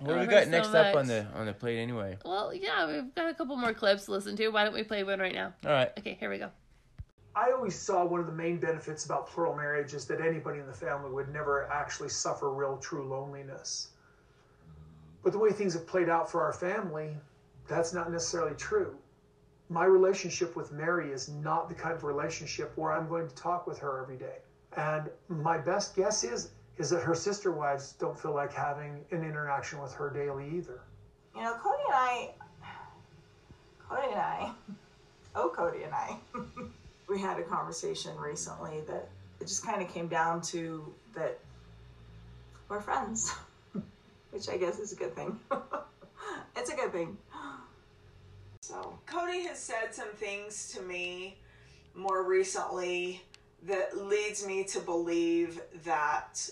[0.00, 2.18] What do we got so next up on the on the plate anyway?
[2.24, 4.48] Well, yeah, we've got a couple more clips to listen to.
[4.48, 5.54] Why don't we play one right now?
[5.64, 5.90] All right.
[5.98, 6.50] Okay, here we go.
[7.36, 10.66] I always saw one of the main benefits about plural marriage is that anybody in
[10.66, 13.90] the family would never actually suffer real true loneliness.
[15.22, 17.10] But the way things have played out for our family,
[17.68, 18.96] that's not necessarily true.
[19.70, 23.66] My relationship with Meri is not the kind of relationship where I'm going to talk
[23.66, 24.38] with her every day.
[24.76, 29.24] And my best guess is is that her sister wives don't feel like having an
[29.24, 30.80] interaction with her daily either.
[31.34, 32.30] You know, Kody and I,
[33.90, 34.52] Kody and I,
[35.34, 36.16] oh, Kody and I,
[37.08, 39.08] we had a conversation recently that
[39.40, 41.38] it just kind of came down to that
[42.68, 43.32] we're friends,
[44.30, 45.38] which I guess is a good thing.
[46.56, 47.16] it's a good thing.
[48.68, 51.38] So, Kody has said some things to me
[51.94, 53.22] more recently
[53.62, 56.50] that leads me to believe that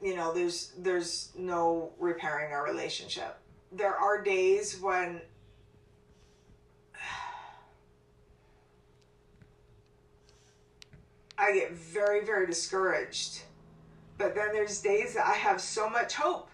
[0.00, 3.36] you know there's there's no repairing our relationship.
[3.70, 5.20] There are days when
[11.36, 13.42] i get very very discouraged
[14.16, 16.48] but then there's days that i have so much hope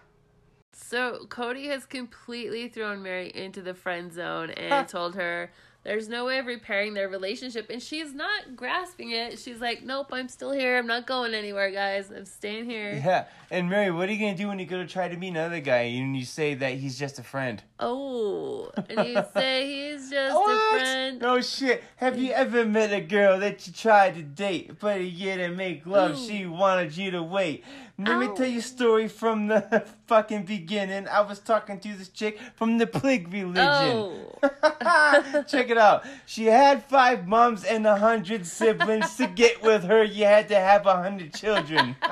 [0.87, 5.49] So Kody has completely thrown Meri into the friend zone and told her
[5.83, 9.37] there's no way of repairing their relationship, and she's not grasping it.
[9.37, 10.77] She's like, "Nope, I'm still here.
[10.77, 12.11] I'm not going anywhere, guys.
[12.11, 13.25] I'm staying here." Yeah.
[13.51, 15.59] And Meri, what are you gonna do when you go to try to meet another
[15.59, 17.61] guy and you say that he's just a friend?
[17.79, 21.21] Oh, and you say he's just a friend.
[21.21, 21.83] No shit.
[21.97, 25.85] Have you ever met a girl that you tried to date, but year to make
[25.85, 26.27] love, Ooh.
[26.27, 27.63] she wanted you to wait?
[27.97, 28.35] Let me oh.
[28.35, 31.07] tell you a story from the fucking beginning.
[31.07, 33.61] I was talking to this chick from the plague religion.
[33.63, 34.41] Oh.
[35.47, 36.03] Check it out.
[36.25, 39.15] She had five moms and a hundred siblings.
[39.15, 41.95] to get with her, you had to have a hundred children.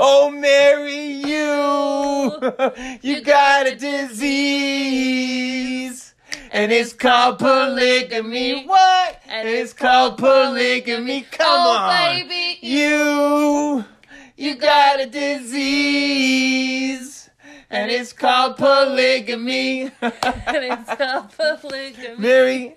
[0.00, 2.38] Oh, Meri, you,
[3.02, 4.94] you got a disease.
[6.50, 8.66] And it's called polygamy.
[8.66, 9.20] What?
[9.28, 11.22] And it's called polygamy.
[11.30, 11.90] Come oh, on.
[11.90, 12.58] baby.
[12.66, 13.84] You,
[14.36, 16.68] you got a disease.
[17.70, 19.82] And it's called polygamy.
[20.00, 22.16] and it's called polygamy.
[22.18, 22.74] Meri,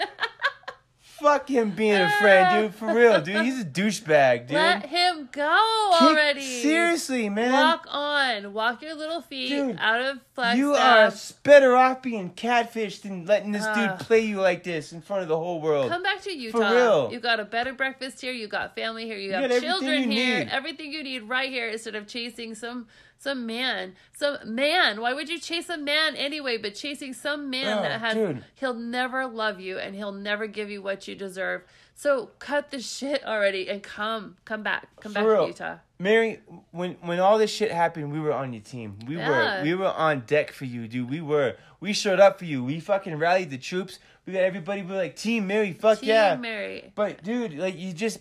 [1.22, 2.76] fuck him being a friend, dude.
[2.76, 3.46] For real, dude.
[3.46, 4.56] He's a douchebag, dude.
[4.56, 6.42] Let him go Kick- already.
[6.42, 7.52] Seriously, man.
[7.54, 8.54] Walk on.
[8.54, 10.58] Walk your little feet Dude, out of Flagstaff.
[10.58, 11.12] You are
[11.44, 13.98] better off being catfished than letting this Ugh.
[13.98, 15.90] dude play you like this in front of the whole world.
[15.92, 16.58] Come back to Utah.
[16.58, 17.10] For real.
[17.12, 18.34] You got a better breakfast here.
[18.34, 19.18] You got family here.
[19.18, 20.40] You, You have got children you here.
[20.40, 20.50] need.
[20.50, 22.88] Everything you need right here instead of chasing some
[23.22, 23.94] some man.
[24.18, 25.00] Some man.
[25.00, 26.58] Why would you chase a man anyway?
[26.58, 28.44] But chasing some man Oh, that has dude.
[28.56, 31.62] he'll never love you and he'll never give you what you deserve.
[31.94, 34.88] So cut the shit already and come come back.
[35.02, 35.42] Come back real.
[35.44, 35.76] to Utah.
[36.00, 36.40] Meri,
[36.72, 38.98] when when all this shit happened, we were on your team.
[39.08, 39.30] We Yeah.
[39.60, 41.10] were we were on deck for you, dude.
[41.10, 41.58] We were.
[41.80, 42.64] We showed up for you.
[42.64, 44.00] We fucking rallied the troops.
[44.26, 44.82] We got everybody.
[44.82, 45.74] We were like Team Meri.
[45.74, 46.36] Fuck Team yeah.
[46.36, 46.92] Meri.
[46.96, 48.20] But dude, like you just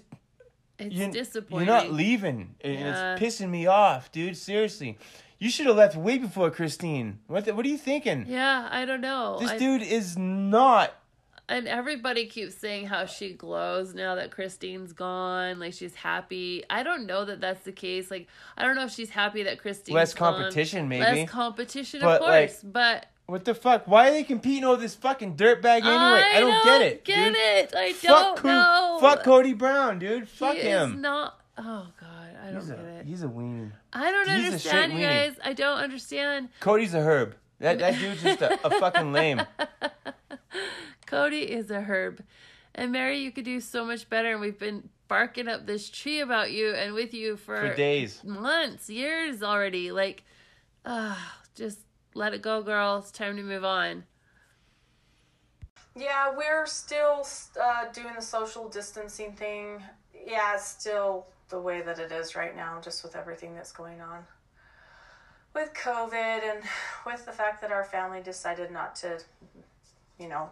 [0.80, 1.66] It's you're, disappointing.
[1.68, 3.14] You're not leaving, and Yeah.
[3.16, 4.36] it's pissing me off, dude.
[4.36, 4.98] Seriously,
[5.38, 7.18] you should have left way before Christine.
[7.26, 8.26] What the, What are you thinking?
[8.28, 9.38] Yeah, I don't know.
[9.40, 10.94] This I- dude is not.
[11.48, 15.58] And everybody keeps saying how she glows now that Christine's gone.
[15.58, 16.62] Like she's happy.
[16.70, 18.08] I don't know that that's the case.
[18.08, 20.34] Like I don't know if she's happy that Christine's Less gone.
[20.34, 21.02] competition, maybe.
[21.02, 22.60] Less competition, But, of like, course.
[22.62, 23.86] but What the fuck?
[23.86, 26.22] Why are they competing over this fucking dirtbag anyway?
[26.34, 27.04] I, don't, get it.
[27.04, 27.36] Get dude.
[27.36, 27.74] it?
[27.76, 28.98] I Fuck don't know.
[29.00, 30.22] Fuck Kody Brown, dude.
[30.24, 31.00] He Fuck is him.
[31.00, 31.38] not.
[31.56, 33.06] Oh God, I don't He's get a, it.
[33.06, 33.70] he's a weenie.
[33.92, 35.34] I don't he's understand, you guys.
[35.44, 36.48] I don't understand.
[36.60, 37.36] Kody's a herb.
[37.60, 39.42] That that dude's just a, a fucking lame.
[41.06, 42.22] Cody is a herb.
[42.74, 44.32] And Meri, you could do so much better.
[44.32, 48.22] And we've been barking up this tree about you and with you for, For days.
[48.24, 49.90] months, years already.
[49.92, 50.22] Like,
[50.84, 51.16] uh,
[51.54, 51.80] just
[52.14, 52.98] let it go, girl.
[52.98, 54.04] It's time to move on.
[55.96, 57.26] Yeah, we're still
[57.60, 59.82] uh, doing the social distancing thing.
[60.26, 64.00] Yeah, it's still the way that it is right now, just with everything that's going
[64.00, 64.24] on.
[65.54, 66.62] With COVID and
[67.04, 69.20] with the fact that our family decided not to,
[70.18, 70.50] you know,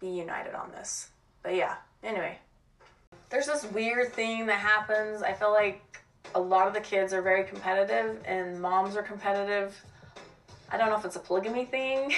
[0.00, 1.10] be united on this.
[1.42, 2.38] But yeah, anyway.
[3.30, 5.22] There's this weird thing that happens.
[5.22, 6.00] I feel like
[6.34, 9.80] a lot of the kids are very competitive and moms are competitive.
[10.74, 12.12] I don't know if it's a polygamy thing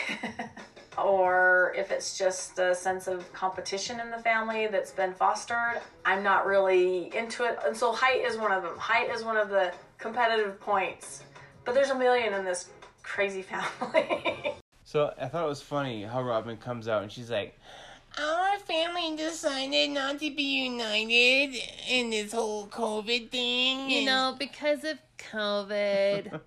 [0.99, 5.83] or if it's just a sense of competition in the family that's been fostered.
[6.07, 7.59] I'm not really into it.
[7.67, 8.79] And so height is one of them.
[8.79, 11.23] Height is one of the competitive points.
[11.67, 12.71] But there's a million in this
[13.03, 13.43] crazy
[13.83, 14.55] family.
[14.85, 17.61] So I thought it was funny how Robyn comes out and she's like,
[18.19, 21.55] Our family decided not to be united
[21.89, 23.91] in this whole COVID thing.
[23.91, 26.41] You know, because of COVID.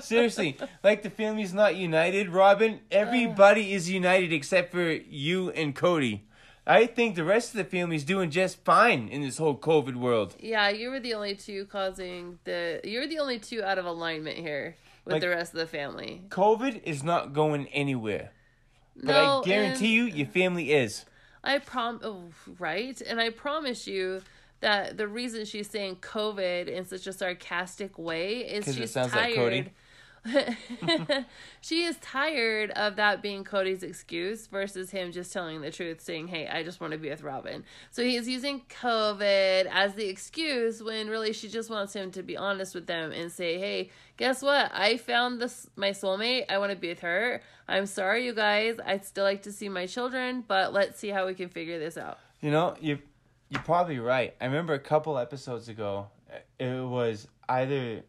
[0.02, 2.80] Seriously, like the family's not united, Robyn.
[2.90, 6.20] Everybody is united except for you and Kody.
[6.66, 10.34] I think the rest of the family's doing just fine in this whole COVID world.
[10.40, 12.80] yeah, you were the only two causing the.
[12.84, 16.22] You're the only two out of alignment here with Like- the rest of the family.
[16.30, 18.32] COVID is not going anywhere.
[19.02, 21.04] But I guarantee you, your family is.
[21.42, 22.24] I prom oh,
[22.58, 24.22] right, and I promise you
[24.60, 29.34] that the reason she's saying COVID in such a sarcastic way is she's sounds like
[29.34, 29.70] tired.
[31.60, 36.28] she is tired of that being Kody's excuse versus him just telling the truth, saying,
[36.28, 40.82] "Hey, I just want to be with Robyn." So he's using COVID as the excuse
[40.82, 44.42] when really she just wants him to be honest with them and say, "Hey, guess
[44.42, 44.70] what?
[44.72, 46.46] I found this my soulmate.
[46.48, 47.42] I want to be with her.
[47.68, 48.76] I'm sorry, you guys.
[48.84, 51.98] I'd still like to see my children, but let's see how we can figure this
[51.98, 52.98] out." You know, you
[53.50, 54.34] you're probably right.
[54.40, 56.08] I remember a couple episodes ago,
[56.58, 58.02] it was either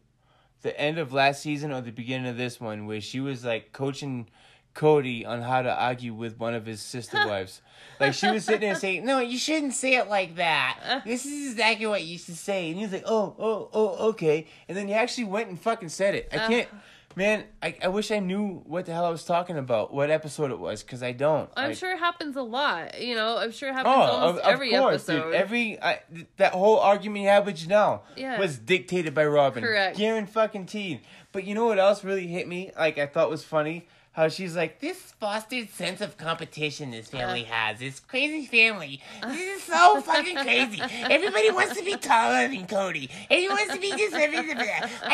[0.66, 3.72] the end of last season or the beginning of this one where she was like
[3.72, 4.26] coaching
[4.74, 7.62] Kody on how to argue with one of his sister wives.
[8.00, 11.02] Like she was sitting there saying, "No, you shouldn't say it like that.
[11.06, 14.48] This is exactly what you should say." And he was like, "Oh, oh, oh, okay."
[14.68, 16.28] And then he actually went and fucking said it.
[16.32, 16.48] I Uh.
[16.48, 16.68] can't.
[17.16, 20.50] Man, I, I wish I knew what the hell I was talking about, what episode
[20.50, 21.48] it was, because I don't.
[21.56, 23.00] I'm Like- sure it happens a lot.
[23.00, 25.24] You know, I'm sure it happens Oh, almost of, of every course, episode.
[25.24, 25.34] dude.
[25.34, 28.38] Every I, th- that whole argument you had with Janelle Yeah.
[28.38, 29.62] was dictated by Robyn.
[29.64, 29.96] Correct.
[29.96, 31.00] Guaranteed fucking teed.
[31.32, 32.70] But you know what else really hit me?
[32.78, 33.88] Like I thought was funny.
[34.16, 37.52] How she's like this fostered sense of competition this family Uh.
[37.54, 37.78] has.
[37.80, 39.02] This crazy family.
[39.22, 40.80] This is so fucking crazy.
[41.02, 43.10] Everybody wants to be taller than Kody.
[43.30, 44.14] Everyone wants to be this.
[44.14, 44.26] I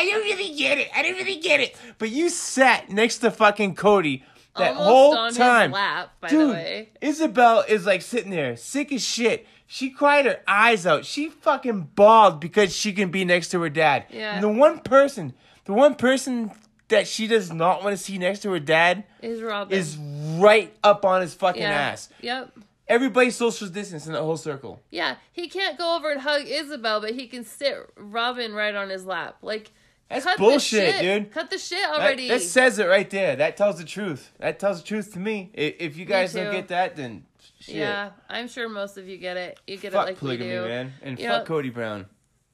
[0.08, 0.88] don't really get it.
[0.94, 1.76] I don't really get it.
[1.98, 4.22] But you sat next to fucking Kody
[4.56, 5.72] that Almost whole on his time.
[5.72, 6.90] lap, by the Dude, way.
[7.02, 9.46] Ysabel is like sitting there, sick as shit.
[9.66, 11.06] She cried her eyes out.
[11.06, 14.04] She fucking bawled because she can be next to her dad.
[14.10, 14.34] Yeah.
[14.34, 15.32] And the one person,
[15.64, 16.52] the one person
[16.92, 19.76] that she does not want to see next to her dad Is Robyn.
[19.76, 19.96] is
[20.38, 21.70] right up on his fucking yeah.
[21.70, 22.08] ass.
[22.20, 22.52] Yep.
[22.88, 24.80] Everybody's social distance in that whole circle.
[24.90, 28.90] Yeah, he can't go over and hug Ysabel, but he can sit Robyn right on
[28.90, 29.38] his lap.
[29.40, 29.70] Like
[30.10, 31.02] That's cut the bullshit, shit.
[31.02, 31.32] dude.
[31.32, 32.28] Cut the shit already.
[32.28, 33.36] that says it right there.
[33.36, 34.30] That tells the truth.
[34.38, 35.50] That tells the truth to me.
[35.54, 37.24] If you guys don't get that, then
[37.60, 37.76] shit.
[37.76, 39.58] Yeah, I'm sure most of you get it.
[39.66, 40.64] You get Fuck it like polygamy, we do.
[40.68, 40.92] man.
[41.02, 42.06] And You fuck know, Kody Brown.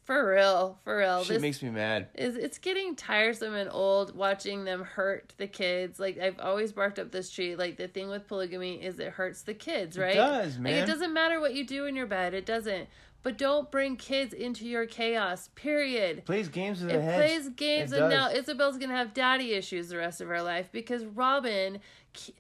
[0.09, 1.19] For real, for real.
[1.23, 2.07] Shit this makes me mad.
[2.15, 6.01] is it's getting tiresome and old watching them hurt the kids.
[6.01, 7.55] Like I've always barked up this tree.
[7.57, 10.15] Like the thing with polygamy is it hurts the kids, right?
[10.15, 10.83] does, Like man.
[10.83, 12.33] it doesn't matter what you do in your bed.
[12.33, 12.89] It doesn't.
[13.23, 15.51] But don't bring kids into your chaos.
[15.57, 16.25] Period.
[16.25, 17.17] Plays games with It heads.
[17.19, 18.47] plays games, It and does.
[18.49, 21.81] now Ysabel's gonna have daddy issues the rest of her life because Robyn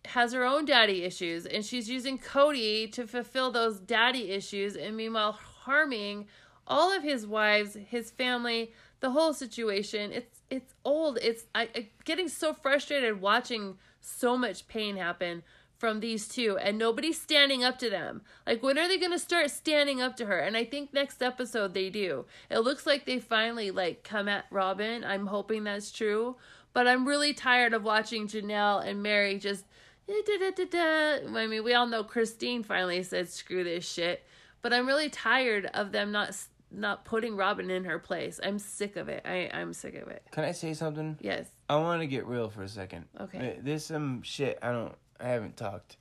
[0.06, 4.96] has her own daddy issues, and she's using Kody to fulfill those daddy issues, and
[4.96, 6.28] meanwhile harming
[6.68, 10.12] all of his wives, his family, the whole situation.
[10.12, 11.18] It's it's old.
[11.22, 15.42] It's I, I getting so frustrated watching so much pain happen
[15.76, 18.22] from these two and nobody's standing up to them.
[18.46, 20.38] Like when are they going to start standing up to her?
[20.38, 22.24] And I think next episode they do.
[22.50, 25.04] It looks like they finally like come at Robyn.
[25.04, 26.36] I'm hoping that's true,
[26.72, 29.64] but I'm really tired of watching Janelle and Meri just
[30.08, 31.38] eh, da, da, da.
[31.38, 34.24] I mean, we all know Christine finally said screw this shit,
[34.62, 36.34] but I'm really tired of them not
[36.70, 38.38] not putting Robyn in her place.
[38.42, 39.22] I'm sick of it.
[39.24, 40.22] I I'm sick of it.
[40.30, 41.16] Can I say something?
[41.20, 41.46] Yes.
[41.68, 43.06] I want to get real for a second.
[43.20, 43.58] Okay.
[43.62, 45.96] There's some shit I don't, I haven't talked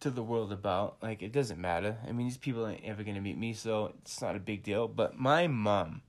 [0.00, 0.96] to the world about.
[1.02, 1.96] Like, it doesn't matter.
[2.06, 4.88] I mean, these people ain't ever gonna meet me, so it's not a big deal.
[4.88, 6.02] But my mom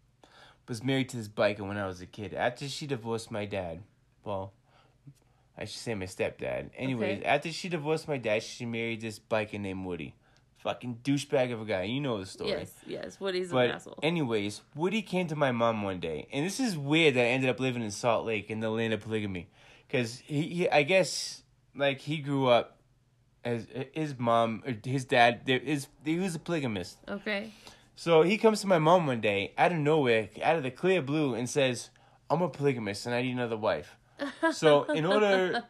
[0.68, 2.34] was married to this biker when I was a kid.
[2.34, 3.84] After she divorced my dad,
[4.26, 4.52] well,
[5.58, 6.70] I should say my stepdad.
[6.78, 7.26] Anyways, Okay.
[7.26, 10.14] after she divorced my dad, she married this biker named Woody.
[10.58, 11.84] Fucking douchebag of a guy.
[11.84, 12.50] You know the story.
[12.50, 13.20] Yes, yes.
[13.20, 14.00] Woody's But an asshole.
[14.02, 17.50] anyways, Woody came to my mom one day, and this is weird that I ended
[17.50, 19.50] up living in Salt Lake in the land of polygamy,
[19.88, 21.44] because he, he, I guess,
[21.76, 22.78] like he grew up
[23.46, 26.98] as his mom, or his dad, there is he was a polygamist.
[27.08, 27.52] Okay.
[27.96, 31.02] So he comes to my mom one day out of nowhere, out of the clear
[31.02, 31.92] blue, and says,
[32.30, 33.96] "I'm a polygamist and I need another wife."
[34.52, 35.64] So in order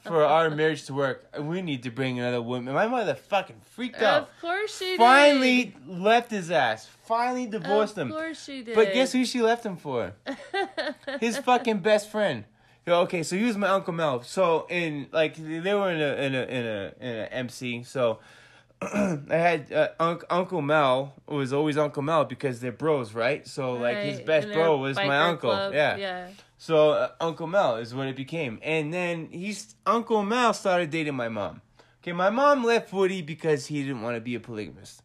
[0.00, 2.74] for our marriage to work, we need to bring another woman.
[2.74, 4.22] My mother fucking freaked out.
[4.22, 4.98] Of course she did.
[4.98, 6.88] Finally left his ass.
[7.04, 8.08] Finally divorced him.
[8.10, 8.22] of him.
[8.22, 8.74] course she did.
[8.74, 10.12] But guess who she left him for?
[11.20, 12.44] His fucking best friend.
[12.86, 14.22] Okay, so he was my uncle Mel.
[14.22, 17.82] So in like they were in a in a in a in a MC.
[17.84, 18.18] So
[18.82, 23.46] I had uh, Unc Uncle Mel was always Uncle Mel because they're bros, right?
[23.46, 25.50] So like his best bro was my uncle.
[25.50, 25.96] club, Yeah.
[25.96, 26.28] Yeah.
[26.56, 31.14] So uh, Uncle Mel is what it became, and then he's Uncle Mel started dating
[31.14, 31.60] my mom.
[32.02, 35.02] Okay, my mom left Woody because he didn't want to be a polygamist,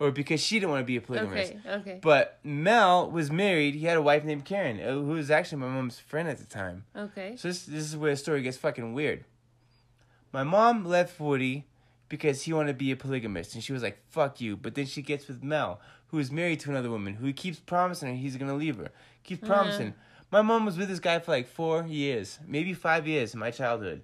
[0.00, 1.52] or because she didn't want to be a polygamist.
[1.52, 1.70] Okay.
[1.80, 1.98] Okay.
[2.02, 3.74] But Mel was married.
[3.74, 6.44] He had a wife named Karen, uh, who was actually my mom's friend at the
[6.46, 6.84] time.
[6.96, 7.34] Okay.
[7.36, 9.24] So this this is where the story gets fucking weird.
[10.32, 11.66] My mom left Woody
[12.08, 14.86] because he wanted to be a polygamist, and she was like, "Fuck you." But then
[14.86, 18.36] she gets with Mel, who is married to another woman, who keeps promising her he's
[18.36, 18.90] gonna leave her.
[19.22, 19.54] Keeps Uh-huh.
[19.54, 19.94] promising.
[20.30, 23.50] My mom was with this guy for like four years, maybe five years in my
[23.50, 24.02] childhood.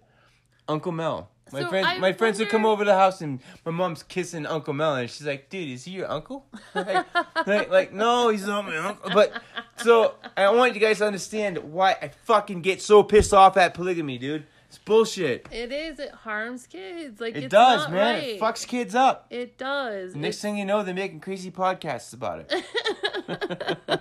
[0.67, 1.29] Uncle Mel.
[1.53, 4.03] My So friends, I my friends would come over to the house and my mom's
[4.03, 7.07] kissing Uncle Mel, and she's like, "Dude, is he your uncle?" like,
[7.47, 9.11] like, like, no, he's not my uncle.
[9.13, 9.43] But
[9.77, 13.75] so I want you guys to understand why I fucking get so pissed off at
[13.75, 14.47] polygamy, dude.
[14.71, 15.47] It's bullshit.
[15.53, 15.99] It is.
[16.01, 17.21] It harms kids.
[17.21, 18.15] Like It does, man.
[18.15, 18.25] Right.
[18.31, 19.27] It fucks kids up.
[19.31, 20.17] It does.
[20.17, 24.01] Next It's- thing you know, they're making crazy podcasts about it.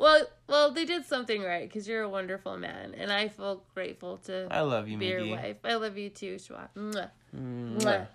[0.00, 4.16] well, well, they did something right because you're a wonderful man, and I feel grateful
[4.24, 5.56] to I love you, be your wife.
[5.62, 6.68] I love you too, Schwa.
[6.76, 7.10] Mwah.
[7.36, 7.78] Mwah.
[7.82, 8.06] Mwah.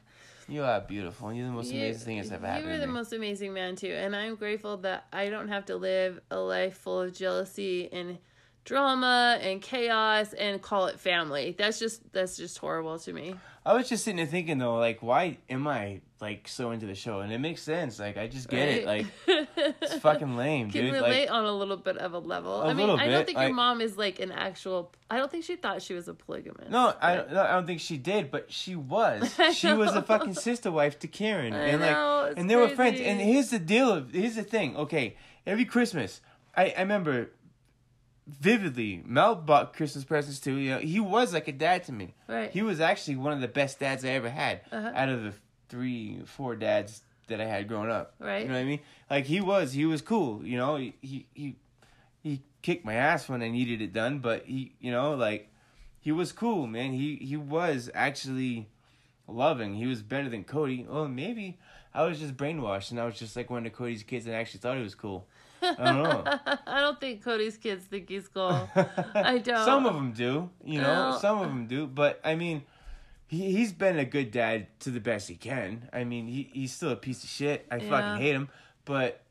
[0.47, 1.31] You are beautiful.
[1.31, 3.75] You're the most You- amazing thing that's ever happened You are the most amazing man
[3.75, 7.87] too, and I'm grateful that I don't have to live a life full of jealousy
[7.91, 8.17] and
[8.63, 11.55] drama and chaos and call it family.
[11.57, 13.35] That's just that's just horrible to me.
[13.63, 16.95] I was just sitting there thinking though, like, why am I like so into the
[16.95, 17.19] show?
[17.19, 17.99] And it makes sense.
[17.99, 18.85] Like, I just get it.
[18.85, 20.73] Like, it's fucking lame, dude.
[20.73, 20.93] Can dude.
[20.93, 22.61] relate Like, on a little bit of a level.
[22.61, 24.91] A I mean, I don't think like- your mom is like an actual.
[25.09, 26.69] I don't think she thought she was a polygamist.
[26.71, 29.33] no, I, but- no, I don't think she did, but she was.
[29.53, 32.55] She was a fucking sister wife to Karen, I and like, know, it's and they
[32.55, 32.99] were friends.
[32.99, 33.91] And here's the deal.
[33.91, 34.75] Of, here's the thing.
[34.77, 36.21] Okay, every Christmas,
[36.55, 37.29] I I remember
[38.27, 39.03] vividly.
[39.05, 40.55] Mel bought Christmas presents too.
[40.55, 42.15] You know, he was like a dad to me.
[42.27, 42.49] Right.
[42.51, 44.91] He was actually one of the best dads I ever had Uh-huh.
[44.95, 45.33] out of the
[45.69, 48.13] three, four dads that I had growing up.
[48.19, 48.43] Right.
[48.43, 48.79] You know what I mean?
[49.09, 50.45] Like he was, he was cool.
[50.45, 51.55] You know, he he he,
[52.21, 55.49] he kicked my ass when I needed it done, but he, you know, like
[55.99, 56.93] he was cool, man.
[56.93, 58.67] He he was actually
[59.27, 59.75] loving.
[59.75, 60.87] He was better than Kody.
[60.87, 61.57] Well, maybe
[61.93, 64.59] I was just brainwashed and I was just like one of Kody's kids and actually
[64.59, 65.27] thought he was cool.
[65.61, 66.23] I don't know.
[66.67, 68.69] I don't think Kody's kids think he's cool.
[68.75, 69.65] I don't.
[69.65, 71.11] Some of them do, you know.
[71.11, 71.17] No.
[71.19, 72.63] Some of them do, but I mean,
[73.27, 75.89] he he's been a good dad to the best he can.
[75.93, 77.65] I mean, he he's still a piece of shit.
[77.71, 77.89] I Yeah.
[77.89, 78.49] fucking hate him,
[78.85, 79.21] but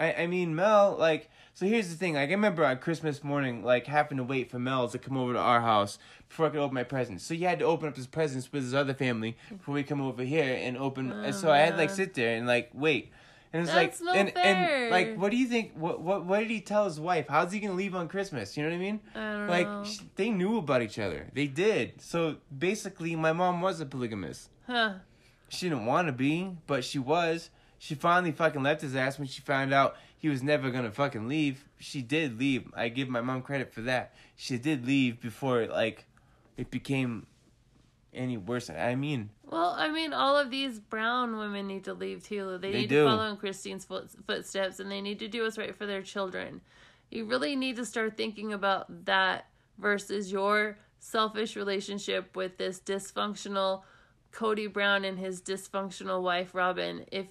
[0.00, 1.30] I I mean, Mel like.
[1.54, 2.14] So here's the thing.
[2.14, 5.32] Like I remember on Christmas morning, like having to wait for Mel to come over
[5.32, 5.98] to our house
[6.28, 7.24] before I could open my presents.
[7.24, 10.00] So he had to open up his presents with his other family before we come
[10.00, 11.10] over here and open.
[11.10, 13.10] and so I had to like sit there and like wait.
[13.52, 14.44] And it's That's like, and, fair.
[14.44, 15.72] and like, what do you think?
[15.74, 17.26] What what what did he tell his wife?
[17.28, 18.56] How's he gonna leave on Christmas?
[18.56, 19.00] You know what I mean?
[19.14, 19.84] I like know.
[20.16, 21.28] they knew about each other.
[21.32, 22.00] They did.
[22.02, 24.50] So basically, my mom was a polygamist.
[24.66, 24.94] Huh.
[25.48, 27.48] She didn't want to be, but she was.
[27.78, 31.26] She finally fucking left his ass when she found out he was never gonna fucking
[31.26, 31.64] leave.
[31.78, 32.70] She did leave.
[32.76, 34.12] I give my mom credit for that.
[34.36, 36.04] She did leave before like
[36.58, 37.26] it became
[38.12, 38.68] any worse.
[38.68, 42.58] I mean, Well, I mean, all of these brown women need to leave too.
[42.58, 43.04] They, They need do.
[43.04, 46.02] to follow in Christine's foot, footsteps, and they need to do what's right for their
[46.02, 46.60] children.
[47.10, 49.46] You really need to start thinking about that
[49.78, 53.82] versus your selfish relationship with this dysfunctional
[54.32, 57.06] Kody Brown and his dysfunctional wife Robyn.
[57.10, 57.28] If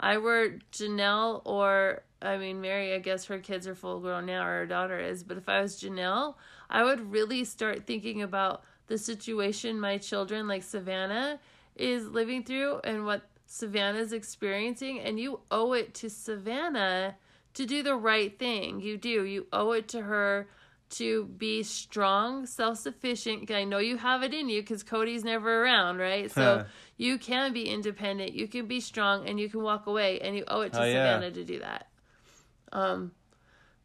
[0.00, 4.42] I were Janelle or I mean Meri, I guess her kids are full grown now,
[4.44, 6.34] or her daughter is, but if I was Janelle,
[6.68, 11.38] I would really start thinking about the situation my children like Savannah
[11.76, 17.16] is living through and what Savannah's experiencing and you owe it to Savannah
[17.54, 18.80] to do the right thing.
[18.80, 19.24] You do.
[19.24, 20.48] You owe it to her
[20.90, 23.50] to be strong, self-sufficient.
[23.50, 26.30] I know you have it in you cuz Kody's never around, right?
[26.30, 26.64] So
[26.96, 30.44] you can be independent, you can be strong and you can walk away and you
[30.48, 30.92] owe it to Oh, yeah.
[30.92, 31.86] Savannah to do that.
[32.72, 33.12] Um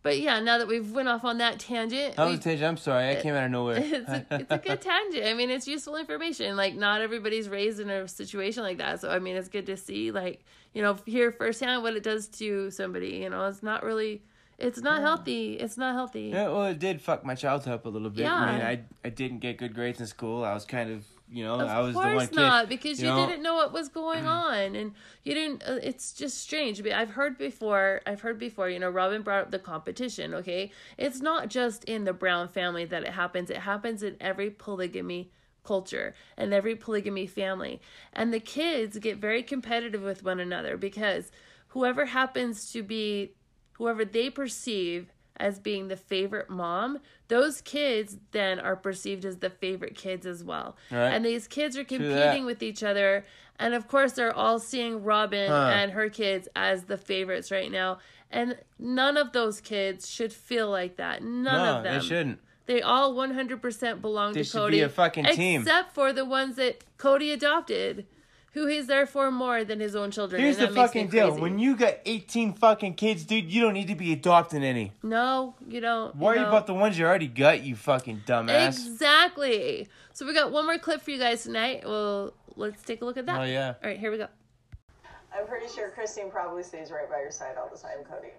[0.05, 2.69] but yeah, now that we've went off on that tangent, that was a tangent.
[2.69, 3.77] I'm sorry, I came out of nowhere.
[3.83, 5.25] it's a, it's a good tangent.
[5.25, 6.55] I mean, it's useful information.
[6.55, 9.01] Like, not everybody's raised in a situation like that.
[9.01, 10.45] So, I mean, it's good to see, like,
[10.75, 13.13] you know, hear firsthand what it does to somebody.
[13.13, 14.21] You know, it's not really,
[14.59, 15.53] it's not healthy.
[15.55, 16.25] It's not healthy.
[16.25, 18.25] Yeah, well, it did fuck my childhood up a little bit.
[18.25, 18.35] Yeah.
[18.35, 20.43] I mean, I I didn't get good grades in school.
[20.43, 22.35] I was kind of, you know, Of I was course the one kid.
[22.35, 23.27] not, because you, know, Mm.
[23.27, 25.63] didn't know what was going on, and you didn't.
[25.63, 26.83] Uh, it's just strange.
[26.83, 28.01] But I've heard before.
[28.05, 28.69] I've heard before.
[28.69, 30.33] You know, Robyn brought up the competition.
[30.35, 33.49] Okay, it's not just in the Brown family that it happens.
[33.49, 35.31] It happens in every polygamy
[35.63, 37.81] culture and every polygamy family,
[38.13, 41.31] and the kids get very competitive with one another because
[41.69, 43.33] whoever happens to be
[43.73, 49.49] whoever they perceive as being the favorite mom, those kids then are perceived as the
[49.49, 50.77] favorite kids as well.
[50.91, 51.09] Right.
[51.09, 53.25] And these kids are competing with each other.
[53.59, 55.71] And of course, they're all seeing Robyn Huh.
[55.73, 57.99] and her kids as the favorites right now.
[58.31, 61.23] And none of those kids should feel like that.
[61.23, 61.99] None no, of them.
[61.99, 62.39] they shouldn't.
[62.65, 64.71] They all 100% belong They to should Kody.
[64.71, 65.61] be a fucking team.
[65.61, 68.07] Except for the ones that Kody adopted,
[68.55, 70.41] who he's there for more than his own children.
[70.41, 71.27] Here's and the that makes me fucking deal.
[71.27, 71.41] crazy.
[71.41, 74.93] When you got 18 fucking kids, dude, you don't need to be adopting any.
[75.03, 76.15] No, you don't.
[76.15, 76.47] Worry know.
[76.47, 78.67] about the ones you already got, you fucking dumbass.
[78.69, 79.89] Exactly.
[80.13, 81.83] So we got one more clip for you guys tonight.
[81.85, 83.41] Well, let's take a look at that.
[83.41, 83.73] Oh, yeah.
[83.83, 84.29] All right, here we go.
[85.37, 88.31] I'm pretty sure Christine probably stays right by your side all the time, Kody.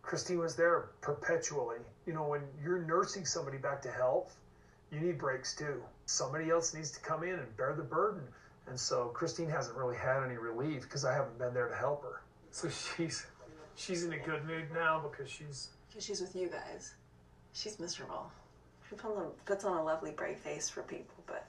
[0.00, 1.76] Christine was there perpetually.
[2.06, 4.34] You know, when you're nursing somebody back to health,
[4.90, 5.82] you need breaks too.
[6.06, 8.22] Somebody else needs to come in and bear the burden.
[8.68, 12.02] And so Christine hasn't really had any relief because I haven't been there to help
[12.02, 12.22] her.
[12.50, 13.26] So she's
[13.74, 16.94] she's in a good mood now because she's Because she's with you guys.
[17.52, 18.30] She's miserable.
[18.88, 21.46] She puts on, puts on a lovely brave face for people, but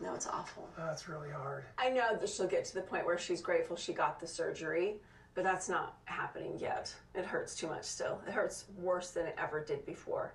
[0.00, 0.68] no, it's awful.
[0.78, 1.64] Ah, that's really hard.
[1.78, 4.96] I know that she'll get to the point where she's grateful she got the surgery,
[5.34, 6.92] but that's not happening yet.
[7.14, 8.20] It hurts too much still.
[8.26, 10.34] It hurts worse than it ever did before.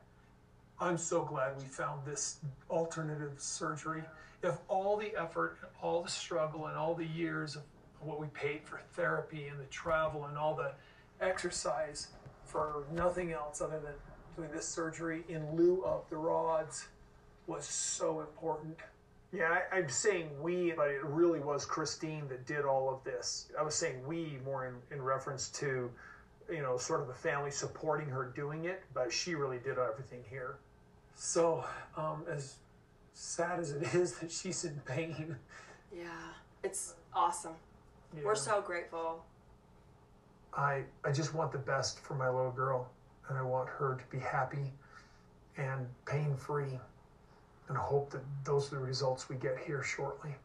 [0.80, 2.38] I'm so glad we found this
[2.70, 4.04] alternative surgery.
[4.44, 7.64] If all the effort, and all the struggle, and all the years of
[8.00, 10.72] what we paid for therapy and the travel and all the
[11.20, 12.10] exercise
[12.44, 13.94] for nothing else other than
[14.36, 16.88] doing this surgery in lieu of the rods
[17.48, 18.78] was so important.
[19.34, 23.52] Yeah, I, I'm saying we, but it really was Christine that did all of this.
[23.60, 25.90] I was saying we more in, in reference to,
[26.52, 30.24] you know, sort of the family supporting her doing it, but she really did everything
[30.30, 30.60] here.
[31.20, 31.66] So,
[31.98, 32.58] um, as
[33.14, 35.36] sad as it is that she's in pain,
[35.94, 36.06] Yeah,
[36.64, 37.56] it's awesome.
[38.16, 38.22] Yeah.
[38.24, 39.26] We're so grateful.
[40.54, 42.90] I I just want the best for my little girl,
[43.28, 44.72] and I want her to be happy
[45.58, 46.80] and pain free,
[47.68, 50.36] and hope that those are the results we get here shortly.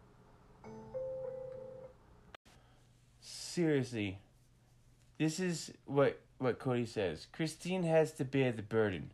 [3.20, 4.18] Seriously.
[5.18, 7.27] This is what what Kody says.
[7.31, 9.11] Christine has to bear the burden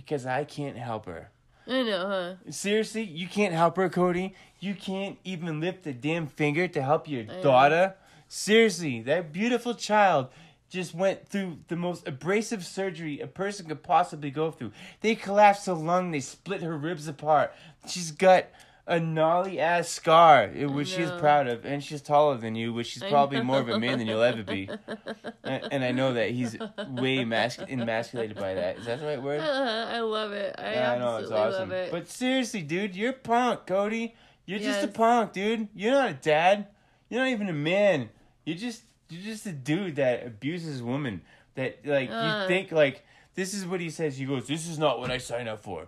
[0.00, 1.30] because I can't help her.
[1.66, 2.50] I know, huh?
[2.50, 4.32] Seriously, you can't help her, Kody.
[4.58, 7.42] You can't even lift a damn finger to help your know.
[7.42, 7.94] daughter.
[8.26, 10.28] Seriously, that beautiful child
[10.70, 14.72] just went through the most abrasive surgery a person could possibly go through.
[15.02, 17.52] They collapsed her lung, they split her ribs apart.
[17.86, 18.46] She's got
[18.90, 22.88] a gnarly ass scar, eh, which she's proud of, and she's taller than you, which
[22.88, 24.68] she's probably more of a man than you'll ever be.
[25.44, 28.78] and, and I know that he's way emas- emasculated by that.
[28.78, 29.40] Is that the right word?
[29.96, 30.56] I love it.
[30.58, 31.68] I Yeah, I know it's absolutely awesome.
[31.70, 31.92] love it.
[31.92, 34.12] But seriously, dude, you're punk, Kody.
[34.44, 35.68] You're just a punk, dude.
[35.74, 36.66] You're not a dad.
[37.08, 38.08] You're not even a man.
[38.44, 41.22] You're just you're just a dude that abuses women.
[41.54, 42.42] That like Uh.
[42.42, 44.18] you think like this is what he says.
[44.18, 45.86] He goes, "This is not what I signed up for.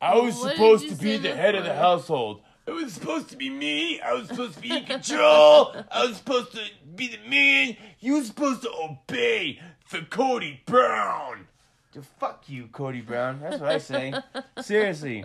[0.00, 2.42] I was What supposed to be the head of the household.
[2.66, 4.00] It was supposed to be me.
[4.00, 5.74] I was supposed to be in control.
[5.90, 6.62] I was supposed to
[6.94, 7.76] be the man.
[7.98, 11.46] You were supposed to obey for Kody Brown."
[11.92, 13.40] To fuck you, Kody Brown.
[13.40, 14.14] That's what I say.
[14.60, 15.24] Seriously.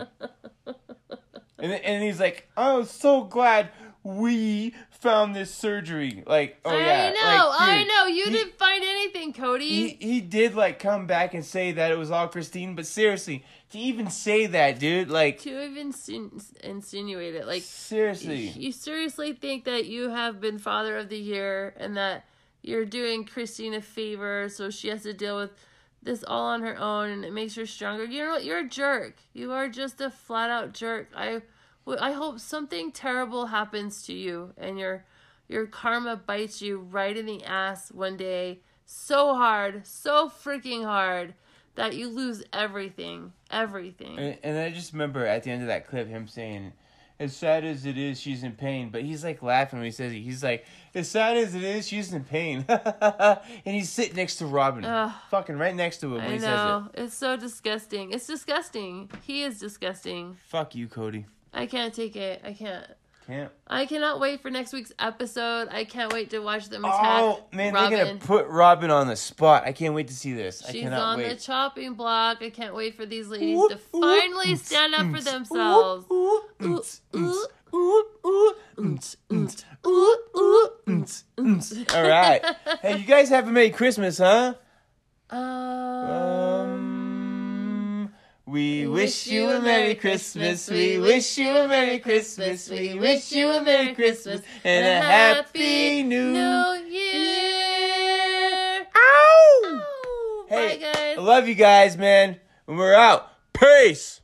[1.58, 3.70] And and he's like, "I'm so glad
[4.06, 8.06] we found this surgery." Like, oh I yeah, know, like, I know.
[8.06, 9.60] You he- didn't find anything, Kody.
[9.68, 13.44] He he did like come back and say that it was all Christine, but seriously,
[13.70, 15.92] to even say that, dude, like to even
[16.62, 21.74] insinuate it, like seriously, you seriously think that you have been father of the year
[21.76, 22.24] and that
[22.62, 25.50] you're doing Christine a favor, so she has to deal with
[26.02, 28.04] this all on her own, and it makes her stronger.
[28.04, 28.44] You know what?
[28.44, 29.16] You're a jerk.
[29.32, 31.08] You are just a flat out jerk.
[31.16, 31.42] I,
[31.86, 35.04] I hope something terrible happens to you, and your,
[35.48, 41.34] your karma bites you right in the ass one day, so hard, so freaking hard,
[41.76, 44.18] that you lose everything, everything.
[44.18, 46.72] and, and I just remember at the end of that clip him saying,
[47.20, 50.12] "As sad as it is, she's in pain," but he's like laughing when he says
[50.12, 50.20] it.
[50.20, 50.64] He's like,
[50.94, 55.12] "As sad as it is, she's in pain," and he's sitting next to Robyn, Ugh.
[55.30, 56.88] fucking right next to him when I he says know.
[56.94, 58.12] It's so disgusting.
[58.12, 59.10] It's disgusting.
[59.22, 60.36] He is disgusting.
[60.48, 61.26] Fuck you, Kody.
[61.52, 62.40] I can't take it.
[62.44, 62.86] I can't.
[63.26, 63.50] Can't.
[63.66, 65.66] I cannot wait for next week's episode.
[65.72, 67.90] I can't wait to watch them attack Oh man, Robyn.
[67.90, 69.64] they're gonna put Robyn on the spot.
[69.66, 70.64] I can't wait to see this.
[70.64, 71.30] I She's cannot on wait.
[71.30, 72.38] the chopping block.
[72.40, 76.06] I can't wait for these ladies to finally stand up for themselves.
[81.94, 82.44] All right.
[82.82, 84.54] Hey, you guys have a Merry Christmas, huh?
[85.30, 86.85] Um,
[88.46, 90.70] we wish you a Merry Christmas.
[90.70, 92.70] We wish you a Merry Christmas.
[92.70, 96.32] We wish you a Merry Christmas and a Happy New.
[96.88, 98.86] Year.
[98.94, 99.62] Ow!
[99.64, 100.44] Ow.
[100.48, 101.18] Hey, Bye, guys.
[101.18, 102.38] I love you guys, man.
[102.68, 103.30] And we're out.
[103.52, 104.20] Peace.